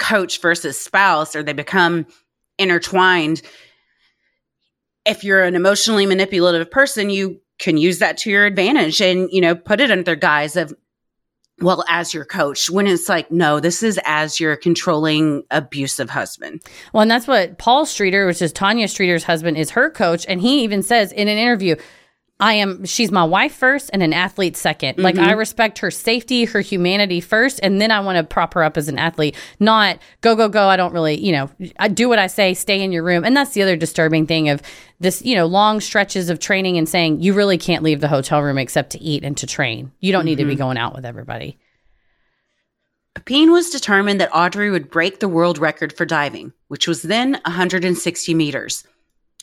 [0.01, 2.05] coach versus spouse, or they become
[2.59, 3.43] intertwined.
[5.05, 9.41] If you're an emotionally manipulative person, you can use that to your advantage and you
[9.41, 10.75] know put it under guise of
[11.61, 16.63] well as your coach when it's like no this is as your controlling abusive husband.
[16.93, 20.25] Well and that's what paul streeter which is tanya streeter's husband is her coach.
[20.29, 21.77] And he even says in an interview
[22.41, 25.01] I am she's my wife first and an athlete 2nd mm-hmm.
[25.01, 28.63] Like I respect her safety, her humanity first, and then I want to prop her
[28.63, 29.37] up as an athlete.
[29.59, 30.69] Not go go go.
[30.69, 33.25] I don't really, you know, I do what I say, stay in your room.
[33.25, 34.63] And that's the other disturbing thing of
[35.01, 38.41] this, you know, long stretches of training and saying you really can't leave the hotel
[38.41, 39.91] room except to eat and to train.
[40.01, 40.27] You don't mm-hmm.
[40.27, 40.59] need to be mm-hmm.
[40.59, 41.59] going out with everybody.
[43.15, 47.33] Pepin was determined that Audrey would break the world record for diving, which was then
[47.45, 48.87] 160 meters.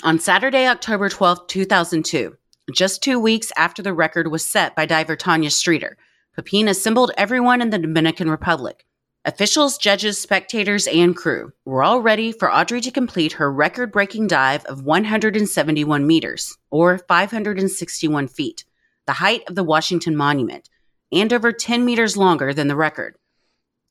[0.04, 2.38] On Saturday, October 12, 2002,
[2.74, 5.98] just two weeks after the record was set by diver Tanya Streeter,
[6.36, 8.86] Pepin assembled everyone in the Dominican Republic.
[9.24, 14.28] Officials, judges, spectators, and crew were all ready for Audrey to complete her record breaking
[14.28, 18.66] dive of 171 meters, or 561 feet,
[19.08, 20.70] the height of the Washington Monument,
[21.12, 23.16] and over 10 meters longer than the record.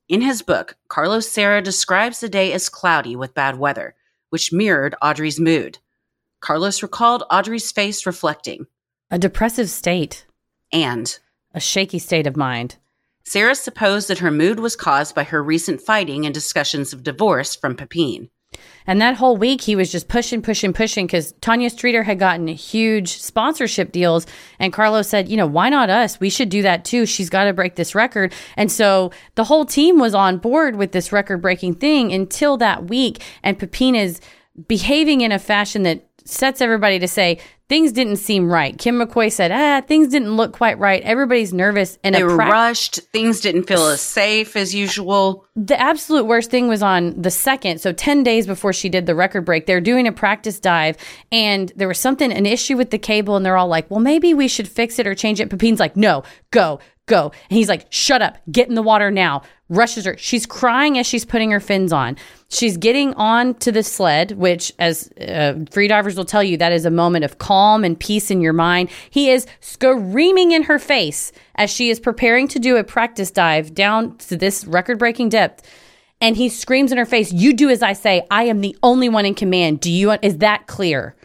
[0.09, 3.95] In his book, Carlos Serra describes the day as cloudy with bad weather,
[4.31, 5.79] which mirrored Audrey's mood.
[6.45, 8.67] Carlos recalled Audrey's face reflecting
[9.11, 10.27] a depressive state
[10.71, 11.19] and
[11.55, 12.77] a shaky state of mind.
[13.25, 17.57] Serra supposed that her mood was caused by her recent fighting and discussions of divorce
[17.57, 18.29] from Pepin.
[18.87, 22.47] And that whole week, he was just pushing, pushing, pushing because Tanya Streeter had gotten
[22.49, 24.27] huge sponsorship deals.
[24.59, 26.21] And Carlos said, you know, why not us?
[26.21, 27.07] We should do that too.
[27.07, 28.35] She's got to break this record.
[28.59, 32.91] And so the whole team was on board with this record breaking thing until that
[32.91, 33.23] week.
[33.43, 34.21] And Pepin is
[34.69, 38.79] behaving in a fashion that sets everybody to say things didn't seem right.
[38.79, 41.03] Kim McCoy said, ah, things didn't look quite right.
[41.03, 42.97] Everybody's nervous and they were pra- rushed.
[43.13, 45.47] Things didn't feel as safe as usual.
[45.57, 49.15] The absolute worst thing was on the second, so ten days before she did the
[49.15, 49.67] record break.
[49.67, 50.97] They're doing a practice dive,
[51.33, 54.35] and there was something an issue with the cable, and they're all like, "Well, maybe
[54.35, 57.33] we should fix it or change it." Pepin's like, "No, go." Go.
[57.51, 59.43] And he's like, shut up, get in the water now.
[59.71, 60.15] Rushes her.
[60.19, 62.19] She's crying as she's putting her fins on.
[62.51, 66.85] She's getting on to the sled, which, as uh, freedivers will tell you, that is
[66.85, 68.91] a moment of calm and peace in your mind.
[69.09, 73.75] He is screaming in her face as she is preparing to do a practice dive
[73.75, 75.67] down to this record breaking depth.
[76.21, 78.27] And he screams in her face, You do as I say.
[78.31, 79.81] I am the only one in command.
[79.81, 81.17] Do you, is that clear?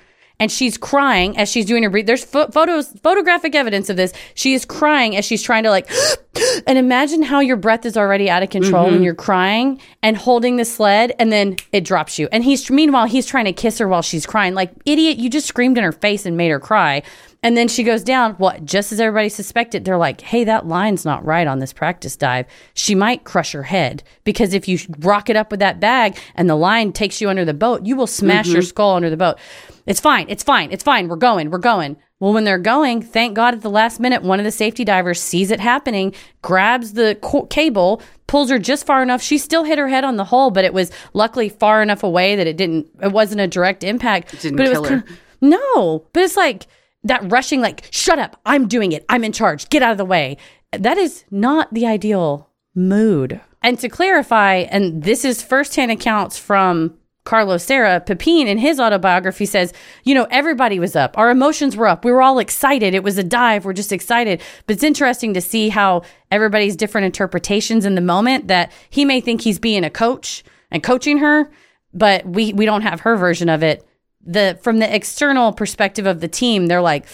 [0.41, 2.05] and she's crying as she's doing her breathing.
[2.05, 4.13] There's photos, photographic evidence of this.
[4.35, 5.89] She is crying as she's trying to like,
[6.67, 8.95] and imagine how your breath is already out of control mm-hmm.
[8.95, 12.29] when you're crying and holding the sled, and then it drops you.
[12.31, 14.53] And he's meanwhile he's trying to kiss her while she's crying.
[14.53, 17.01] Like idiot, you just screamed in her face and made her cry.
[17.41, 18.33] And then she goes down.
[18.33, 18.65] What?
[18.65, 22.45] Just as everybody suspected, they're like, hey, that line's not right on this practice dive.
[22.73, 26.49] She might crush her head because if you rock it up with that bag and
[26.49, 28.55] the line takes you under the boat, you will smash mm-hmm.
[28.55, 29.37] your skull under the boat.
[29.85, 30.25] It's fine.
[30.29, 30.71] It's fine.
[30.71, 31.07] It's fine.
[31.07, 31.49] We're going.
[31.49, 31.97] We're going.
[32.19, 35.21] Well, when they're going, thank God at the last minute, one of the safety divers
[35.21, 39.21] sees it happening, grabs the co- cable, pulls her just far enough.
[39.21, 42.35] She still hit her head on the hole, but it was luckily far enough away
[42.35, 44.33] that it didn't, it wasn't a direct impact.
[44.33, 45.05] It didn't but it was kill her.
[45.39, 46.67] no, but it's like,
[47.03, 50.03] that rushing, like, shut up, I'm doing it, I'm in charge, get out of the
[50.05, 50.35] way.
[50.73, 53.39] That is not the ideal mood.
[53.61, 56.98] And to clarify, and this is firsthand accounts from
[57.29, 59.71] Carlos Serra, Pepin in his autobiography says,
[60.03, 61.15] you know, everybody was up.
[61.15, 62.03] Our emotions were up.
[62.03, 62.95] We were all excited.
[62.95, 63.65] It was a dive.
[63.65, 64.41] We're just excited.
[64.65, 66.01] But it's interesting to see how
[66.31, 70.81] everybody's different interpretations in the moment that he may think he's being a coach and
[70.81, 71.51] coaching her,
[71.93, 73.85] but we we don't have her version of it
[74.25, 77.05] the from the external perspective of the team, they're like,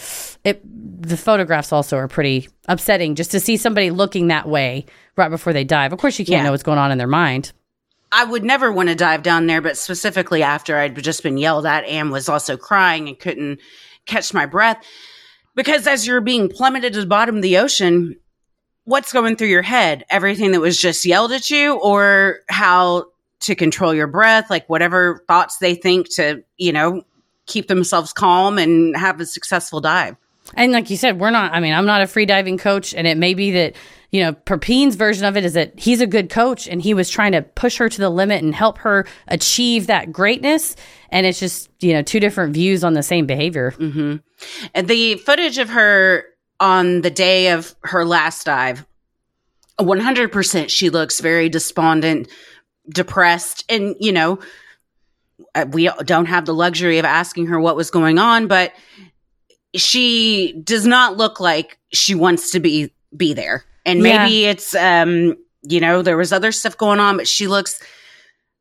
[0.44, 0.62] it.
[1.02, 5.52] The photographs also are pretty upsetting just to see somebody looking that way right before
[5.52, 5.92] they dive.
[5.92, 6.44] Of course, you can't yeah.
[6.44, 7.52] know what's going on in their mind.
[8.16, 11.66] I would never want to dive down there, but specifically after I'd just been yelled
[11.66, 13.60] at and was also crying and couldn't
[14.06, 14.82] catch my breath.
[15.54, 18.16] Because as you're being plummeted to the bottom of the ocean,
[18.84, 20.06] what's going through your head?
[20.08, 23.04] Everything that was just yelled at you, or how
[23.40, 27.02] to control your breath, like whatever thoughts they think to, you know,
[27.44, 30.16] keep themselves calm and have a successful dive.
[30.54, 32.94] And like you said, we're not, I mean, I'm not a free diving coach.
[32.94, 33.76] And it may be that,
[34.10, 37.10] you know, Pepin's version of it is that he's a good coach and he was
[37.10, 40.76] trying to push her to the limit and help her achieve that greatness.
[41.10, 43.72] And it's just, you know, two different views on the same behavior.
[43.72, 44.16] Mm-hmm.
[44.74, 46.24] And the footage of her
[46.60, 48.86] on the day of her last dive,
[49.80, 52.28] 100% she looks very despondent,
[52.88, 53.64] depressed.
[53.68, 54.38] And, you know,
[55.54, 58.72] uh, we don't have the luxury of asking her what was going on, but
[59.74, 63.64] she does not look like she wants to be be there.
[63.86, 64.50] And maybe yeah.
[64.50, 67.80] it's um you know there was other stuff going on but she looks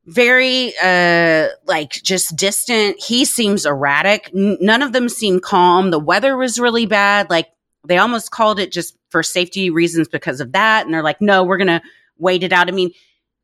[0.05, 3.01] very uh like just distant.
[3.03, 4.31] He seems erratic.
[4.33, 5.91] N- none of them seem calm.
[5.91, 7.29] The weather was really bad.
[7.29, 7.49] Like
[7.87, 11.43] they almost called it just for safety reasons because of that and they're like no,
[11.43, 11.81] we're going to
[12.17, 12.69] wait it out.
[12.69, 12.91] I mean,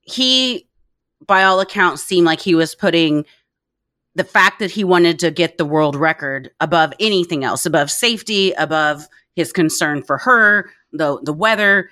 [0.01, 0.67] he
[1.25, 3.25] by all accounts seemed like he was putting
[4.15, 8.51] the fact that he wanted to get the world record above anything else, above safety,
[8.53, 11.89] above his concern for her, the the weather,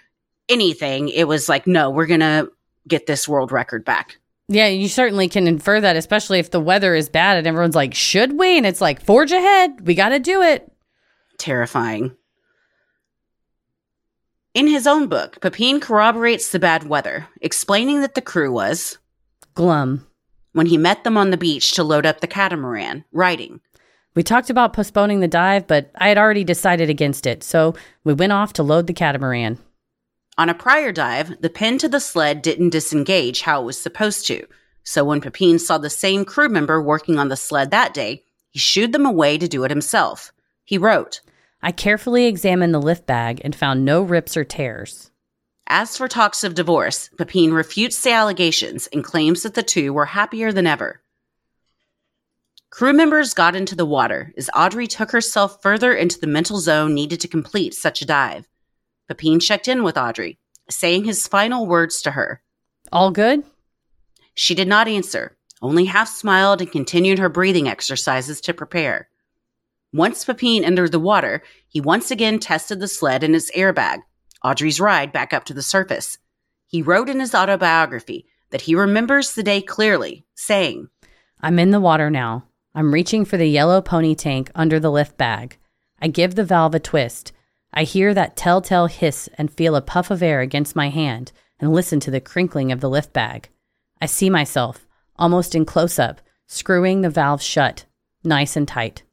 [0.48, 2.48] anything, it was like, no, we're gonna
[2.88, 4.18] get this world record back.
[4.52, 7.94] Yeah, you certainly can infer that, especially if the weather is bad and everyone's like,
[7.94, 8.58] should we?
[8.58, 10.72] And it's like, forge ahead, we got to do it.
[11.38, 12.16] Terrifying.
[14.56, 18.98] In his own book, Pepin corroborates the bad weather, explaining that the crew was
[19.54, 20.08] glum
[20.54, 23.62] when he met them on the beach to load up the catamaran, writing,
[24.16, 28.14] We talked about postponing the dive, but I had already decided against it, so we
[28.14, 29.60] went off to load the catamaran.
[30.38, 34.26] On a prior dive, the pin to the sled didn't disengage how it was supposed
[34.28, 34.48] to.
[34.84, 38.58] So when Pepin saw the same crew member working on the sled that day, he
[38.58, 40.32] shooed them away to do it himself.
[40.64, 41.22] He wrote,
[41.62, 45.12] I carefully examined the lift bag and found no rips or tears.
[45.68, 50.06] As for talks of divorce, Pepin refutes the allegations and claims that the two were
[50.06, 51.02] happier than ever.
[52.72, 56.94] Crew members got into the water as Audrey took herself further into the mental zone
[56.94, 58.48] needed to complete such a dive.
[59.08, 60.38] Pepin checked in with Audrey,
[60.70, 62.44] saying his final words to her.
[62.92, 63.44] All good?
[64.36, 69.10] She did not answer, only half smiled and continued her breathing exercises to prepare.
[69.92, 74.00] Once Pepin entered the water, he once again tested the sled and its airbag,
[74.44, 76.20] Audrey's ride back up to the surface.
[76.68, 80.90] He wrote in his autobiography that he remembers the day clearly, saying,
[81.42, 82.46] I'm in the water now.
[82.76, 85.58] I'm reaching for the yellow pony tank under the lift bag.
[86.02, 87.32] I give the valve a twist.
[87.74, 91.74] I hear that telltale hiss and feel a puff of air against my hand and
[91.74, 93.50] listen to the crinkling of the lift bag.
[94.02, 97.86] I see myself, almost in close up, screwing the valve shut,
[98.24, 99.04] nice and tight.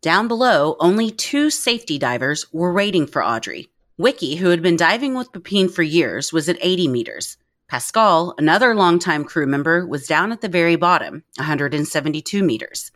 [0.00, 3.68] Down below, only two safety divers were waiting for Audrey.
[3.98, 7.36] Wiki, who had been diving with Pepin for years, was at 80 meters.
[7.68, 12.92] Pascal, another longtime crew member, was down at the very bottom, 172 meters.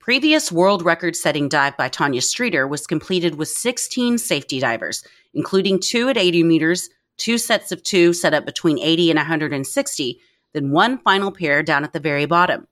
[0.00, 5.02] Previous world record setting dive by Tanya Streeter was completed with 16 safety divers,
[5.32, 10.20] including two at 80 meters, two sets of two set up between 80 and 160,
[10.52, 12.66] then one final pair down at the very bottom.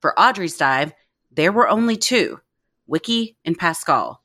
[0.00, 0.92] For Audrey's dive,
[1.32, 2.40] there were only two
[2.86, 4.20] Wiki and Pascal.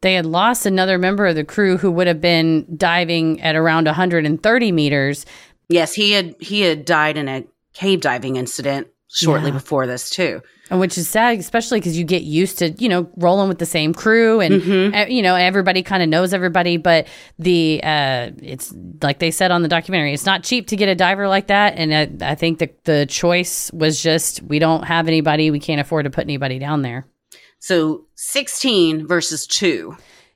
[0.00, 3.86] They had lost another member of the crew who would have been diving at around
[3.86, 5.24] 130 meters.
[5.72, 9.56] Yes, he had he had died in a cave diving incident shortly yeah.
[9.56, 10.42] before this too.
[10.70, 13.66] And which is sad, especially because you get used to, you know, rolling with the
[13.66, 15.10] same crew and, mm-hmm.
[15.10, 16.78] you know, everybody kind of knows everybody.
[16.78, 17.08] But
[17.38, 20.94] the, uh, it's like they said on the documentary, it's not cheap to get a
[20.94, 21.74] diver like that.
[21.76, 25.80] And I, I think the, the choice was just, we don't have anybody, we can't
[25.80, 27.06] afford to put anybody down there.
[27.58, 29.94] So 16 versus 2.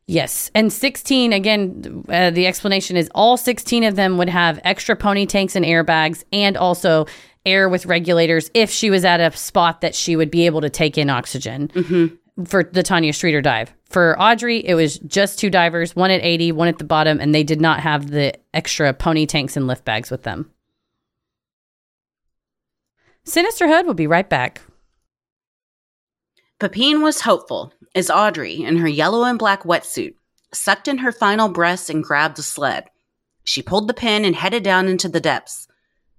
[0.09, 0.50] Yes.
[0.54, 5.26] And 16, again, uh, the explanation is all 16 of them would have extra pony
[5.26, 7.07] tanks and airbags and also
[7.44, 10.70] air with regulators if she was at a spot that she would be able to
[10.70, 12.44] take in oxygen mm-hmm.
[12.44, 13.72] for the Tanya Streeter dive.
[13.88, 17.34] For Audrey, it was just two divers, one at 80, one at the bottom, and
[17.34, 20.50] they did not have the extra pony tanks and lift bags with them.
[23.24, 24.61] Sinisterhood will be right back.
[26.59, 30.14] Pepin was hopeful as Audrey, in her yellow and black wetsuit,
[30.54, 32.88] sucked in her final breaths and grabbed the sled.
[33.44, 35.68] She pulled the pin and headed down into the depths.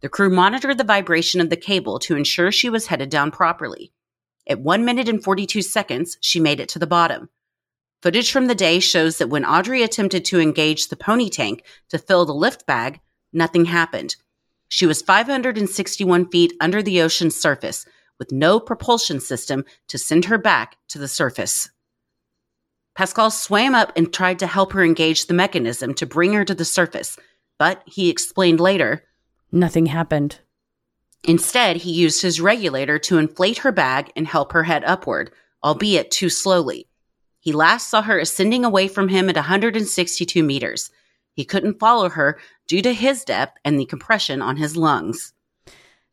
[0.01, 3.91] The crew monitored the vibration of the cable to ensure she was headed down properly.
[4.45, 7.29] At 1 minute and 42 seconds, she made it to the bottom.
[8.03, 11.97] Footage from the day shows that when Audrey attempted to engage the pony tank to
[11.97, 12.99] fill the lift bag,
[13.33, 14.15] nothing happened.
[14.69, 17.87] She was 561 feet under the ocean's surface,
[18.19, 21.69] with no propulsion system to send her back to the surface.
[22.95, 26.55] Pascal swam up and tried to help her engage the mechanism to bring her to
[26.55, 27.17] the surface,
[27.59, 29.03] but he explained later
[29.51, 30.39] Nothing happened.
[31.23, 35.31] Instead, he used his regulator to inflate her bag and help her head upward,
[35.63, 36.87] albeit too slowly.
[37.39, 40.89] He last saw her ascending away from him at 162 meters.
[41.33, 45.33] He couldn't follow her due to his depth and the compression on his lungs.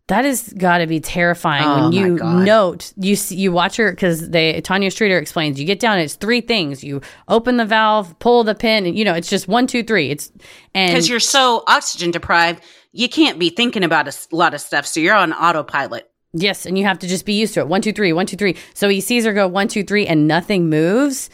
[0.09, 3.91] That has got to be terrifying Oh, when you note you see, you watch her
[3.91, 8.19] because they Tanya Streeter explains you get down it's three things you open the valve
[8.19, 10.31] pull the pin and you know it's just one two three it's
[10.75, 14.87] and Because you're so oxygen deprived, you can't be thinking about a lot of stuff.
[14.87, 16.11] So you're on autopilot.
[16.35, 18.37] yes and you have to just be used to it one two three one two
[18.37, 21.31] three so he sees her go one two three and nothing moves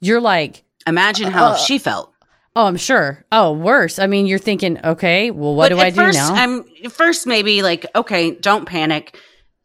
[0.00, 2.12] you're like Imagine how Uh, she felt.
[2.56, 5.90] Oh I'm sure oh worse I mean you're thinking okay well what But do I
[5.90, 9.18] do first, now I'm first maybe like, okay, don't panic.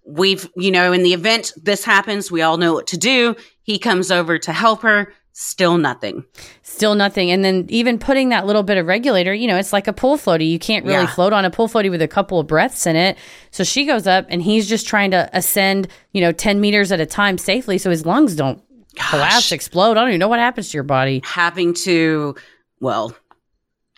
[0.07, 3.35] We've, you know, in the event this happens, we all know what to do.
[3.61, 5.13] He comes over to help her.
[5.33, 6.25] Still nothing.
[6.63, 7.29] still nothing.
[7.31, 10.17] And then even putting that little bit of regulator, you know, it's like a pull
[10.17, 10.49] floaty.
[10.49, 11.13] You can't really Yeah.
[11.13, 13.17] float on a pull floaty with a couple of breaths in it.
[13.51, 16.99] So she goes up and he's just trying to ascend, you know, 10 meters at
[16.99, 18.61] a time safely so his lungs don't
[18.95, 19.91] collapse, explode.
[19.91, 21.21] I don't even know what happens to your body.
[21.23, 22.35] Having to,
[22.79, 23.15] well,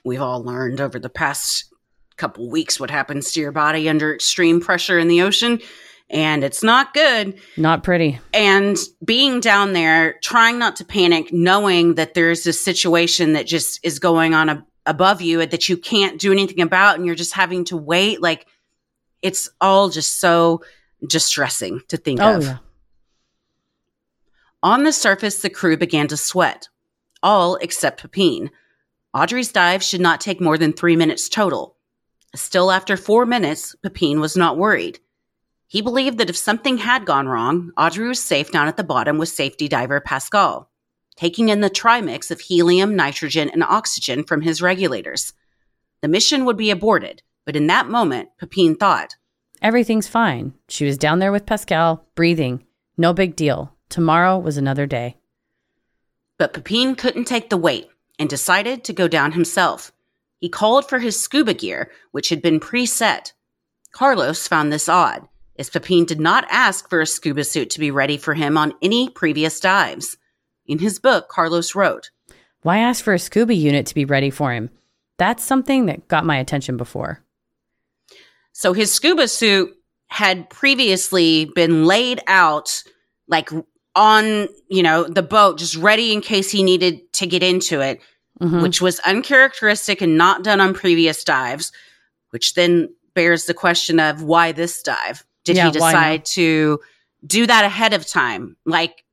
[0.03, 1.65] we've all learned over the past
[2.17, 5.59] couple weeks what happens to your body under extreme pressure in the ocean,
[6.09, 7.39] and it's not good.
[7.57, 8.19] Not pretty.
[8.34, 13.79] and being down there trying not to panic knowing that there's this situation that just
[13.84, 17.34] is going on ab- above you that you can't do anything about and you're just
[17.34, 18.45] having to wait like
[19.21, 20.61] it's all just so
[21.07, 22.57] distressing to think Oh, of yeah.
[24.63, 26.67] on the surface the crew began to sweat
[27.23, 28.49] all except Pepin
[29.14, 31.76] audrey's dive should not take more than three minutes total
[32.36, 34.99] still after four minutes Pepin was not worried
[35.72, 39.18] he believed that if something had gone wrong, Audrey was safe down at the bottom
[39.18, 40.70] with safety diver Pascal,
[41.16, 45.32] taking in the trimix of helium, nitrogen, and oxygen from his regulators.
[46.01, 49.16] The mission would be aborted, but in that moment, Pepin thought,
[49.62, 50.55] Everything's fine.
[50.68, 52.66] She was down there with Pascal, breathing.
[52.97, 53.74] No big deal.
[53.88, 55.16] Tomorrow was another day.
[56.38, 57.88] but Pepin couldn't take the weight
[58.22, 59.91] and decided to go down himself.
[60.38, 63.34] He called for his scuba gear, which had been preset.
[63.93, 67.89] Carlos found this odd, as Pepin did not ask for a scuba suit to be
[67.89, 70.17] ready for him on any previous dives.
[70.67, 72.11] In his book, Carlos wrote,
[72.61, 74.69] Why ask for a scuba unit to be ready for him?
[75.17, 77.24] That's something that got my attention before.
[78.53, 79.76] So his scuba suit
[80.09, 82.84] had previously been laid out
[83.28, 83.49] like
[83.95, 88.01] on, you know, the boat just ready in case he needed to get into it,
[88.41, 88.61] Mhm.
[88.63, 91.71] which was uncharacteristic and not done on previous dives,
[92.31, 95.23] which then bears the question of why this dive?
[95.43, 96.79] Did Yeah, he decide to
[97.25, 98.57] do that ahead of time?
[98.65, 99.03] Like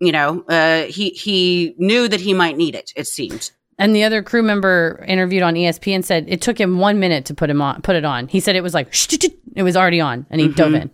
[0.00, 2.92] you know, uh, he he knew that he might need it.
[2.96, 3.52] It seemed.
[3.78, 7.34] And the other crew member interviewed on ESPN said it took him one minute to
[7.34, 8.26] put him on, put it on.
[8.26, 8.92] He said it was like
[9.54, 10.90] it was already on, and he dove in.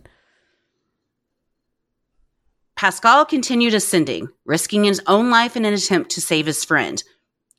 [2.75, 7.01] Pascal continued ascending, risking his own life in an attempt to save his friend.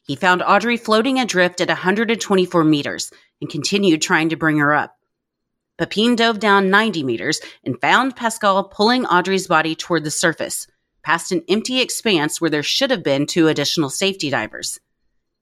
[0.07, 4.97] He found Audrey floating adrift at 124 meters and continued trying to bring her up.
[5.79, 10.67] Pepin dove down 90 meters and found Pascal pulling Audrey's body toward the surface,
[11.03, 14.79] past an empty expanse where there should have been two additional safety divers.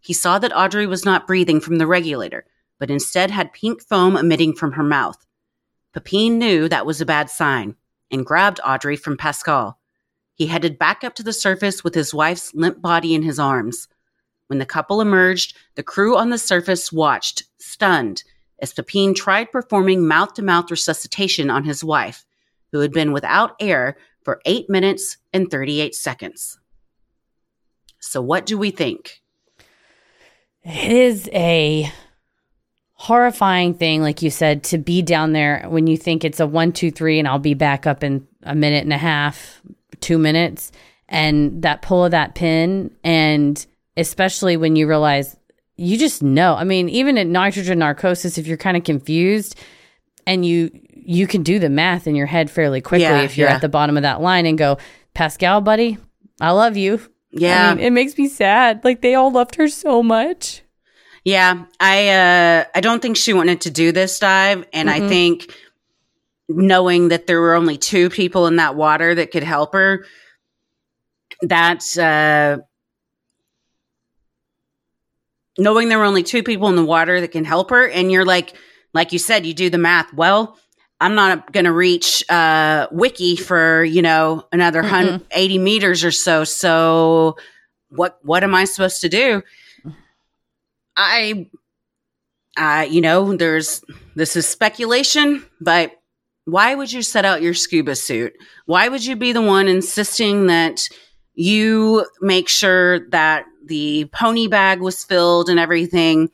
[0.00, 2.44] He saw that Audrey was not breathing from the regulator,
[2.80, 5.24] but instead had pink foam emitting from her mouth.
[5.92, 7.76] Pepin knew that was a bad sign
[8.10, 9.78] and grabbed Audrey from Pascal.
[10.34, 13.88] He headed back up to the surface with his wife's limp body in his arms.
[14.55, 18.22] When the couple emerged, the crew on the surface watched, stunned,
[18.61, 22.24] as Pepin tried performing mouth to mouth resuscitation on his wife,
[22.70, 26.57] who had been without air for 8 minutes and 38 seconds.
[27.98, 29.20] So, what do we think?
[30.62, 31.92] It is a
[32.92, 36.70] horrifying thing, like you said, to be down there when you think it's a one,
[36.70, 39.61] two, three, and I'll be back up in a minute and a half,
[39.99, 40.70] two minutes,
[41.08, 43.66] and that pull of that pin, and
[43.96, 45.37] especially when you realize
[45.76, 46.54] you just know.
[46.54, 49.58] I mean, even at nitrogen narcosis, if you're kind of confused
[50.26, 53.49] and you you can do the math in your head fairly quickly Yeah, if you're
[53.49, 53.54] yeah.
[53.57, 54.79] at the bottom of that line and go,
[55.14, 55.99] Pascal, buddy,
[56.41, 57.00] I love you.
[57.30, 57.71] Yeah.
[57.71, 58.84] I mean, it makes me sad.
[58.84, 60.62] Like they all loved her so much.
[61.25, 65.08] Yeah, I uh I don't think she wanted to do this dive and I Mm-mm.
[65.08, 65.54] think
[66.49, 70.04] knowing that there were only two people in that water that could help her
[71.42, 72.58] that's uh
[75.59, 78.25] knowing there were only two people in the water that can help her and you're
[78.25, 78.55] like
[78.93, 80.59] like you said you do the math well
[81.01, 85.21] i'm not going to reach uh wiki for you know another Mm-mm.
[85.21, 87.37] 180 meters or so so
[87.89, 89.43] what what am i supposed to do
[90.97, 91.47] i
[92.57, 95.93] uh, you know, there's this is speculation, but
[96.45, 98.35] why would you set out your scuba suit?
[98.67, 100.89] Why would you be the one insisting that
[101.35, 106.30] you make sure that the pony bag was filled and everything?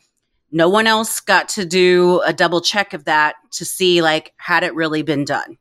[0.53, 4.63] No one else got to do a double check of that to see like had
[4.65, 5.57] it really been done.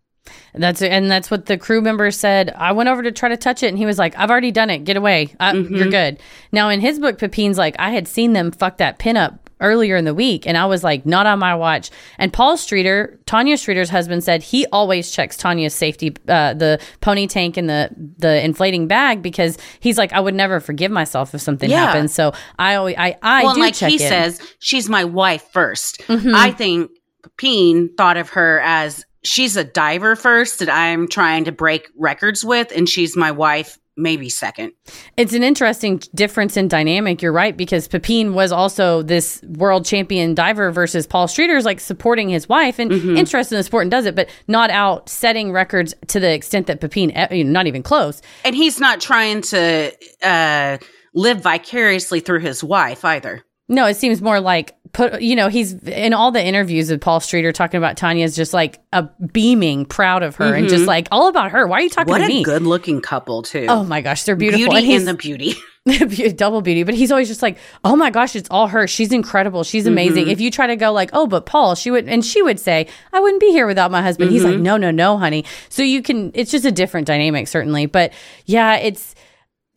[0.53, 2.51] That's and that's what the crew member said.
[2.55, 4.69] I went over to try to touch it, and he was like, "I've already done
[4.69, 4.83] it.
[4.83, 5.35] Get away.
[5.39, 5.75] Uh, Mm-hmm.
[5.75, 6.19] You're good."
[6.51, 9.95] Now in his book, Pepin's like, "I had seen them fuck that pin up earlier
[9.95, 13.57] in the week, and I was like, not on my watch." And Paul Streeter, Tanya
[13.57, 18.43] Streeter's husband, said he always checks Tanya's safety, uh, the pony tank and the the
[18.43, 21.85] inflating bag because he's like, I would never forgive myself if something Yeah.
[21.85, 22.11] happened.
[22.11, 24.01] So I always, I, I well, do like check he in.
[24.01, 24.09] Mm-hmm.
[24.09, 26.91] says, she's my wife 1st I think
[27.37, 32.43] Pepin thought of her as she's a diver first that I'm trying to break records
[32.45, 34.71] with, and she's my wife maybe second.
[35.17, 37.21] It's an interesting difference in dynamic.
[37.21, 42.29] You're right because Pepin was also this world champion diver versus Paul Streeter's like supporting
[42.29, 43.17] his wife and Mm-hmm.
[43.17, 46.67] interested in the sport and does it, but not out setting records to the extent
[46.67, 48.21] that Pepin, eh, you know, not even close.
[48.43, 49.91] And he's not trying to
[50.23, 50.77] uh,
[51.13, 53.43] live vicariously through his wife either.
[53.67, 55.21] No, it seems more like put.
[55.21, 58.79] You know, he's in all the interviews with Paul Streeter talking about Tanya's just like
[58.93, 61.67] a beaming, proud of her, and just like all about her.
[61.67, 62.21] Why are you talking Mm-hmm.
[62.21, 62.43] What to a me?
[62.43, 63.65] good looking couple, too.
[63.69, 64.71] Oh my gosh, they're beautiful.
[64.73, 65.53] Beauty and and, the beauty.
[66.35, 68.85] double beauty, but he's always just like, oh my gosh, it's all her.
[68.85, 69.63] She's incredible.
[69.63, 70.23] She's amazing.
[70.23, 70.31] Mm-hmm.
[70.31, 72.87] If you try to go like, oh, but Paul, she would, and she would say,
[73.13, 74.29] I wouldn't be here without my husband.
[74.31, 74.63] He's like, Mm-hmm.
[74.63, 75.45] no, no, no, honey.
[75.69, 77.85] So you can, it's just a different dynamic, certainly.
[77.85, 78.13] But
[78.45, 79.15] yeah, it's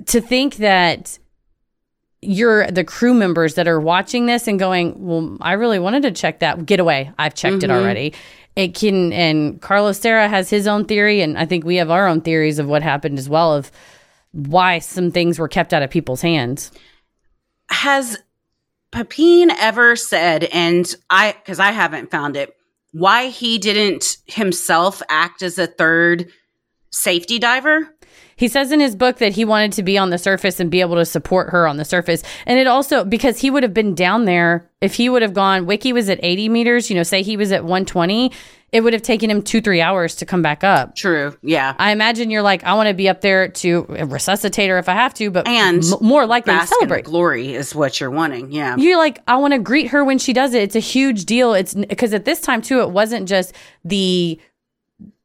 [0.06, 1.18] to think that
[2.23, 6.12] you're the crew members that are watching this and going, well, I really wanted to
[6.12, 6.65] check that.
[6.65, 7.12] Get away.
[7.19, 7.73] I've checked it mm-hmm.
[7.73, 8.15] already.
[8.55, 12.07] It can, and Carlos Serra has his own theory, and I think we have our
[12.07, 13.73] own theories of what happened as well of
[14.31, 16.70] why some things were kept out of people's hands.
[17.70, 18.19] Has
[18.93, 22.55] Pepin ever said, and I, because I haven't found it,
[22.93, 26.31] why he didn't himself act as a third
[26.90, 27.94] safety diver?
[28.37, 30.81] He says in his book that he wanted to be on the surface and be
[30.81, 32.23] able to support her on the surface.
[32.47, 35.67] And it also, because he would have been down there, if he would have gone,
[35.67, 38.33] Wiki was at 80 meters, you know, say he was at 120,
[38.73, 40.97] it would have taken him two, three hours to come back up.
[40.97, 41.37] True.
[41.43, 41.75] Yeah.
[41.79, 44.95] I imagine you're like, I want to be up there to resuscitate her if I
[44.95, 47.05] have to, but And m- more likely to Bask in the celebrate.
[47.05, 48.51] glory is what you're wanting.
[48.51, 48.77] Yeah.
[48.79, 50.63] You're like, I want to greet her when she does it.
[50.63, 51.53] It's a huge deal.
[51.53, 53.53] It's because at this time too, it wasn't just
[53.85, 54.41] the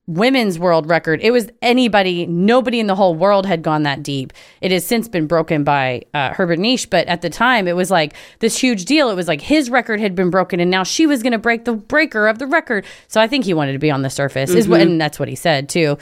[0.08, 1.20] women's world record.
[1.22, 4.32] It was anybody, nobody in the whole world had gone that deep.
[4.62, 7.92] It has since been broken by uh, Herbert Nitsch, but at the time it was
[7.92, 9.10] like this huge deal.
[9.10, 11.66] It was like his record had been broken, and now she was going to break
[11.66, 12.86] the breaker of the record.
[13.10, 15.28] So I think he wanted to be on the surface, is what, and that's what
[15.28, 15.98] he said too.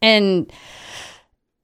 [0.00, 0.50] And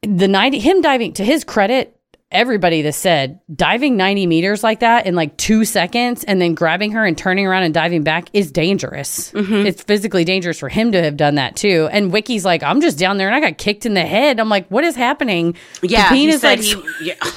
[0.02, 1.96] the 90 him diving to his credit
[2.30, 6.90] everybody that said diving 90 meters like that in like two seconds and then grabbing
[6.90, 11.00] her and turning around and diving back is dangerous it's physically dangerous for him to
[11.02, 13.86] have done that too and wiki's like i'm just down there and i got kicked
[13.86, 16.04] in the head i'm like what is happening Yeah.
[16.08, 17.30] Pepin He said like he, yeah.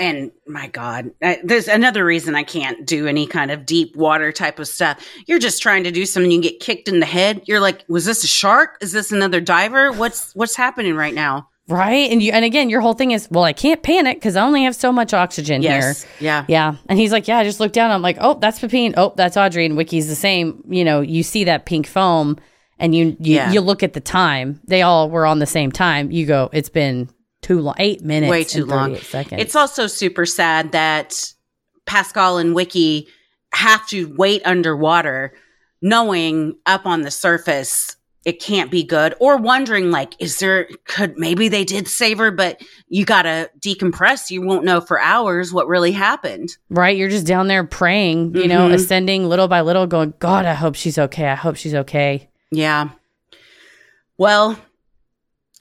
[0.00, 4.30] And my God, uh, there's another reason I can't do any kind of deep water
[4.30, 5.04] type of stuff.
[5.26, 7.42] You're just trying to do something, you get kicked in the head.
[7.46, 8.76] You're like, was this a shark?
[8.80, 9.90] Is this another diver?
[9.90, 11.48] What's what's happening right now?
[11.68, 14.42] Right and you and again your whole thing is well i can't panic because i
[14.44, 16.02] only have so much oxygen Yes.
[16.02, 16.44] here Yeah.
[16.48, 16.74] Yeah.
[16.88, 17.90] And he's like, Yeah, I just looked down.
[17.90, 18.94] I'm like, Oh, that's Pepin.
[18.96, 19.66] Oh, that's Audrey.
[19.66, 20.62] And Wiki's the same.
[20.68, 22.38] You know, you see that pink foam
[22.78, 23.52] and you you, Yeah.
[23.52, 24.60] you look at the time.
[24.66, 26.10] They all were on the same time.
[26.10, 27.08] You go, It's been
[27.42, 27.74] too long.
[27.78, 28.30] Eight minutes.
[28.30, 28.96] way too long.
[28.96, 29.40] Seconds.
[29.40, 31.32] It's also super sad that
[31.86, 33.08] Pascal and Wiki
[33.52, 35.32] have to wait underwater,
[35.82, 37.96] knowing up on the surface
[38.28, 42.30] it can't be good, or wondering like, is there could maybe they did save her,
[42.30, 44.30] but you gotta decompress.
[44.30, 46.50] You won't know for hours what really happened.
[46.68, 46.94] right.
[46.94, 48.74] You're just down there praying, you know, Mhm.
[48.74, 51.26] ascending little by little, going, God, I hope she's okay.
[51.26, 52.28] I hope she's okay.
[52.50, 52.90] Yeah.
[54.18, 54.58] Well,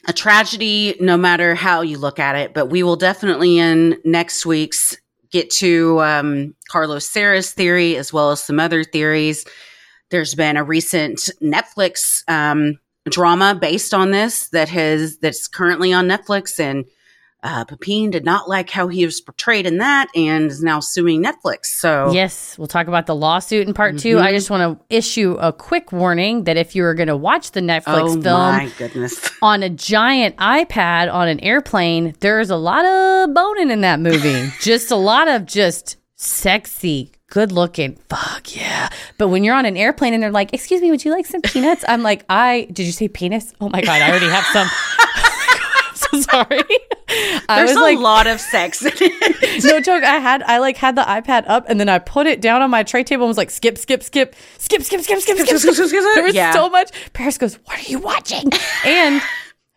[0.07, 4.45] a tragedy, no matter how you look at it, but we will definitely in next
[4.45, 4.97] week's
[5.31, 9.45] get to um, Carlos Serra's theory as well as some other theories.
[10.09, 12.79] There's been a recent Netflix um,
[13.09, 16.85] drama based on this that has that's currently on Netflix, and
[17.43, 21.23] uh, Pepin did not like how he was portrayed in that, and is now suing
[21.23, 21.65] Netflix.
[21.65, 24.15] So Yes, we'll talk about the lawsuit in part two.
[24.15, 24.21] Mhm.
[24.21, 27.51] I just want to issue a quick warning that if you are going to watch
[27.51, 29.29] the Netflix oh film, my goodness.
[29.41, 34.49] on a giant iPad on an airplane, there's a lot of boning in that movie.
[34.61, 37.97] just a lot of just sexy, good looking.
[38.09, 38.89] Fuck yeah.
[39.17, 41.41] But when you're on an airplane and they're like, excuse me, would you like some
[41.41, 41.83] peanuts?
[41.87, 43.53] I'm like, I, did you say penis?
[43.61, 44.67] Oh my God, I already have some.
[45.97, 46.61] So Sorry.
[47.49, 49.63] I There's was a like, lot of sex in it.
[49.65, 50.03] no joke.
[50.03, 52.69] I had, I like had the iPad up and then I put it down on
[52.69, 55.73] my tray table and was like, skip, skip, skip, skip, skip, skip, skip, skip, skip.
[55.73, 56.51] Skip." There was Yeah.
[56.53, 56.91] so much.
[57.13, 58.51] Paris goes, what are you watching?
[58.85, 59.21] And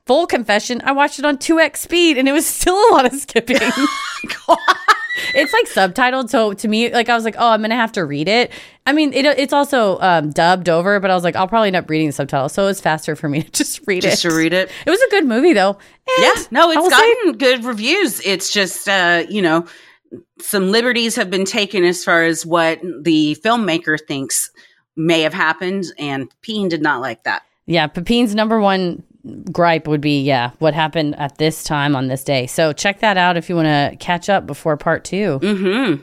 [0.06, 3.14] full confession, I watched it on 2x speed and it was still a lot of
[3.14, 3.58] skipping.
[5.34, 6.30] It's like subtitled.
[6.30, 8.50] So to me, like I was like, oh, I'm going to have to read it.
[8.86, 11.76] I mean, it, it's also um, dubbed over, but I was like, I'll probably end
[11.76, 12.52] up reading the subtitles.
[12.52, 14.28] So it was faster for me to just read Just it.
[14.30, 14.70] to read it.
[14.86, 15.70] It was a good movie though.
[16.18, 18.20] And Yeah, no, it's will say- gotten good reviews.
[18.26, 19.66] It's just, uh, you know,
[20.40, 24.50] some liberties have been taken as far as what the filmmaker thinks
[24.96, 27.42] may have happened, and Peen did not like that.
[27.66, 29.04] Yeah, Pepin's number one
[29.52, 32.46] gripe would be, yeah, what happened at this time on this day.
[32.46, 35.38] So check that out if you want to catch up before part two.
[35.40, 36.02] Mm-hmm.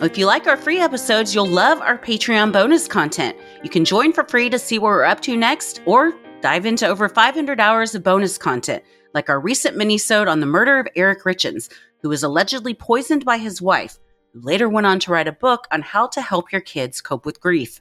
[0.00, 3.36] If you like our free episodes, you'll love our Patreon bonus content.
[3.62, 6.88] You can join for free to see what we're up to next, or dive into
[6.88, 8.82] over 500 hours of bonus content,
[9.14, 11.70] like our recent minisode on the murder of Eric Richins,
[12.00, 13.98] who was allegedly poisoned by his wife,
[14.34, 17.40] later went on to write a book on how to help your kids cope with
[17.40, 17.80] grief.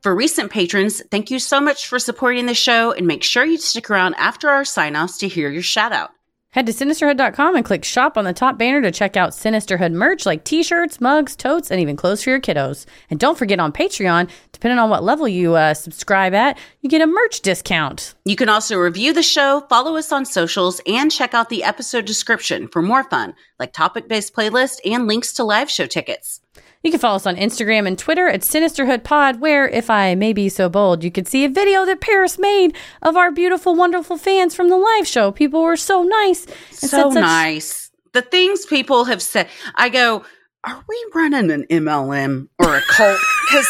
[0.00, 3.58] For recent patrons, thank you so much for supporting the show, and make sure you
[3.58, 6.10] stick around after our sign-offs to hear your shout out.
[6.56, 10.24] Head to sinisterhood.com and click shop on the top banner to check out Sinisterhood merch
[10.24, 12.86] like t shirts, mugs, totes, and even clothes for your kiddos.
[13.10, 17.02] And don't forget on Patreon, depending on what level you uh, subscribe at, you get
[17.02, 18.14] a merch discount.
[18.24, 22.06] You can also review the show, follow us on socials, and check out the episode
[22.06, 26.40] description for more fun, like topic based playlist and links to live show tickets.
[26.86, 30.32] You can follow us on Instagram and Twitter at Sinisterhood Pod, where, if I may
[30.32, 34.16] be so bold, you could see a video that Paris made of our beautiful, wonderful
[34.16, 35.32] fans from the live show.
[35.32, 36.46] People were so nice.
[36.70, 37.90] So such- nice.
[38.12, 40.22] The things people have said, I go,
[40.62, 43.18] are we running an MLM or a cult?
[43.50, 43.68] Because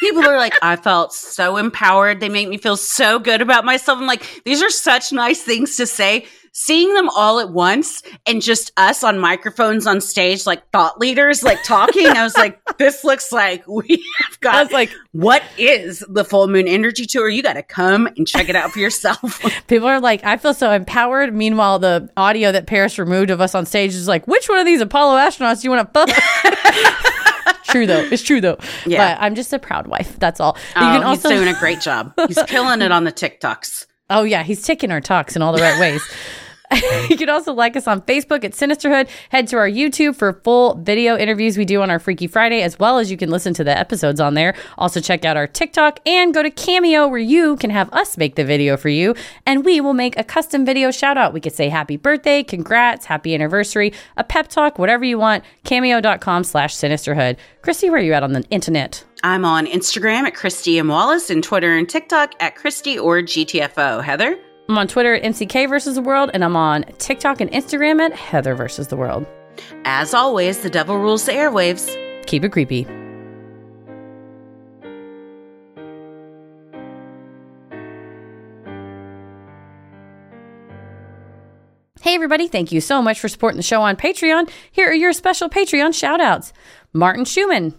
[0.00, 2.20] people are like, I felt so empowered.
[2.20, 3.98] They make me feel so good about myself.
[3.98, 6.26] I'm like, these are such nice things to say.
[6.58, 11.42] Seeing them all at once and just us on microphones on stage, like thought leaders,
[11.42, 15.42] like talking, I was like, this looks like we have got I was like, what
[15.58, 17.28] is the full moon energy tour?
[17.28, 19.44] You got to come and check it out for yourself.
[19.66, 21.34] people are like, I feel so empowered.
[21.34, 24.64] Meanwhile, the audio that Paris removed of us on stage is like, which one of
[24.64, 27.64] these Apollo astronauts do you want to fuck?
[27.64, 28.08] true though.
[28.10, 28.56] It's true though.
[28.86, 29.14] Yeah.
[29.14, 30.18] But I'm just a proud wife.
[30.18, 30.56] That's all.
[30.74, 32.14] Oh, you can also he's doing a great job.
[32.28, 33.84] He's killing it on the TikToks.
[34.08, 36.02] Oh yeah, he's ticking our talks in all the right ways.
[37.10, 39.08] you can also like us on Facebook at Sinisterhood.
[39.30, 42.78] Head to our YouTube for full video interviews we do on our Freaky Friday, as
[42.78, 44.54] well as you can listen to the episodes on there.
[44.78, 48.34] Also, check out our TikTok and go to Cameo where you can have us make
[48.34, 49.14] the video for you,
[49.44, 51.32] and we will make a custom video shout out.
[51.32, 55.44] We could say happy birthday, congrats, happy anniversary, a pep talk, whatever you want.
[55.64, 57.36] Cameo.com slash Sinisterhood.
[57.62, 59.04] Christy, where are you at on the internet?
[59.22, 60.88] I'm on Instagram at Christy M.
[60.88, 64.02] Wallace and Twitter and TikTok at Christy or GTFO.
[64.02, 64.38] Heather?
[64.68, 68.12] I'm on Twitter at MCK versus the world, and I'm on TikTok and Instagram at
[68.12, 69.24] Heather versus the world.
[69.84, 71.94] As always, the devil rules the airwaves.
[72.26, 72.86] Keep it creepy.
[82.02, 84.48] Hey, everybody, thank you so much for supporting the show on Patreon.
[84.70, 86.52] Here are your special Patreon shout outs
[86.92, 87.74] Martin Schumann,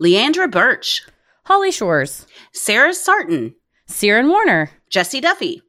[0.00, 1.02] Leandra Birch,
[1.46, 3.54] Holly Shores, Sarah Sarton,
[3.88, 5.62] Ciaran Warner, Jesse Duffy,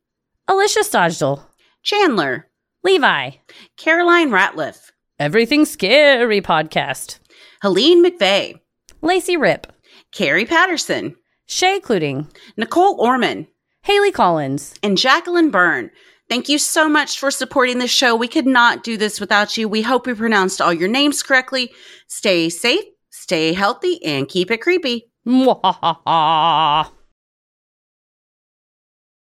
[0.48, 1.42] Alicia Stojdal,
[1.84, 2.50] Chandler,
[2.84, 3.32] Levi,
[3.78, 7.20] Caroline Ratliff, Everything Scary Podcast,
[7.62, 8.60] Helene McVeigh,
[9.02, 9.68] Lacey Rip,
[10.12, 11.16] Carrie Patterson,
[11.46, 13.48] Shay Cluting, Nicole Orman,
[13.84, 15.90] Haley Collins, and Jacqueline Byrne.
[16.28, 18.14] Thank you so much for supporting the show.
[18.14, 19.70] We could not do this without you.
[19.70, 21.72] We hope we pronounced all your names correctly.
[22.08, 25.10] Stay safe, stay healthy, and keep it creepy.
[25.26, 26.92] Mwahaha.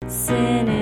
[0.08, 0.73] Sinister.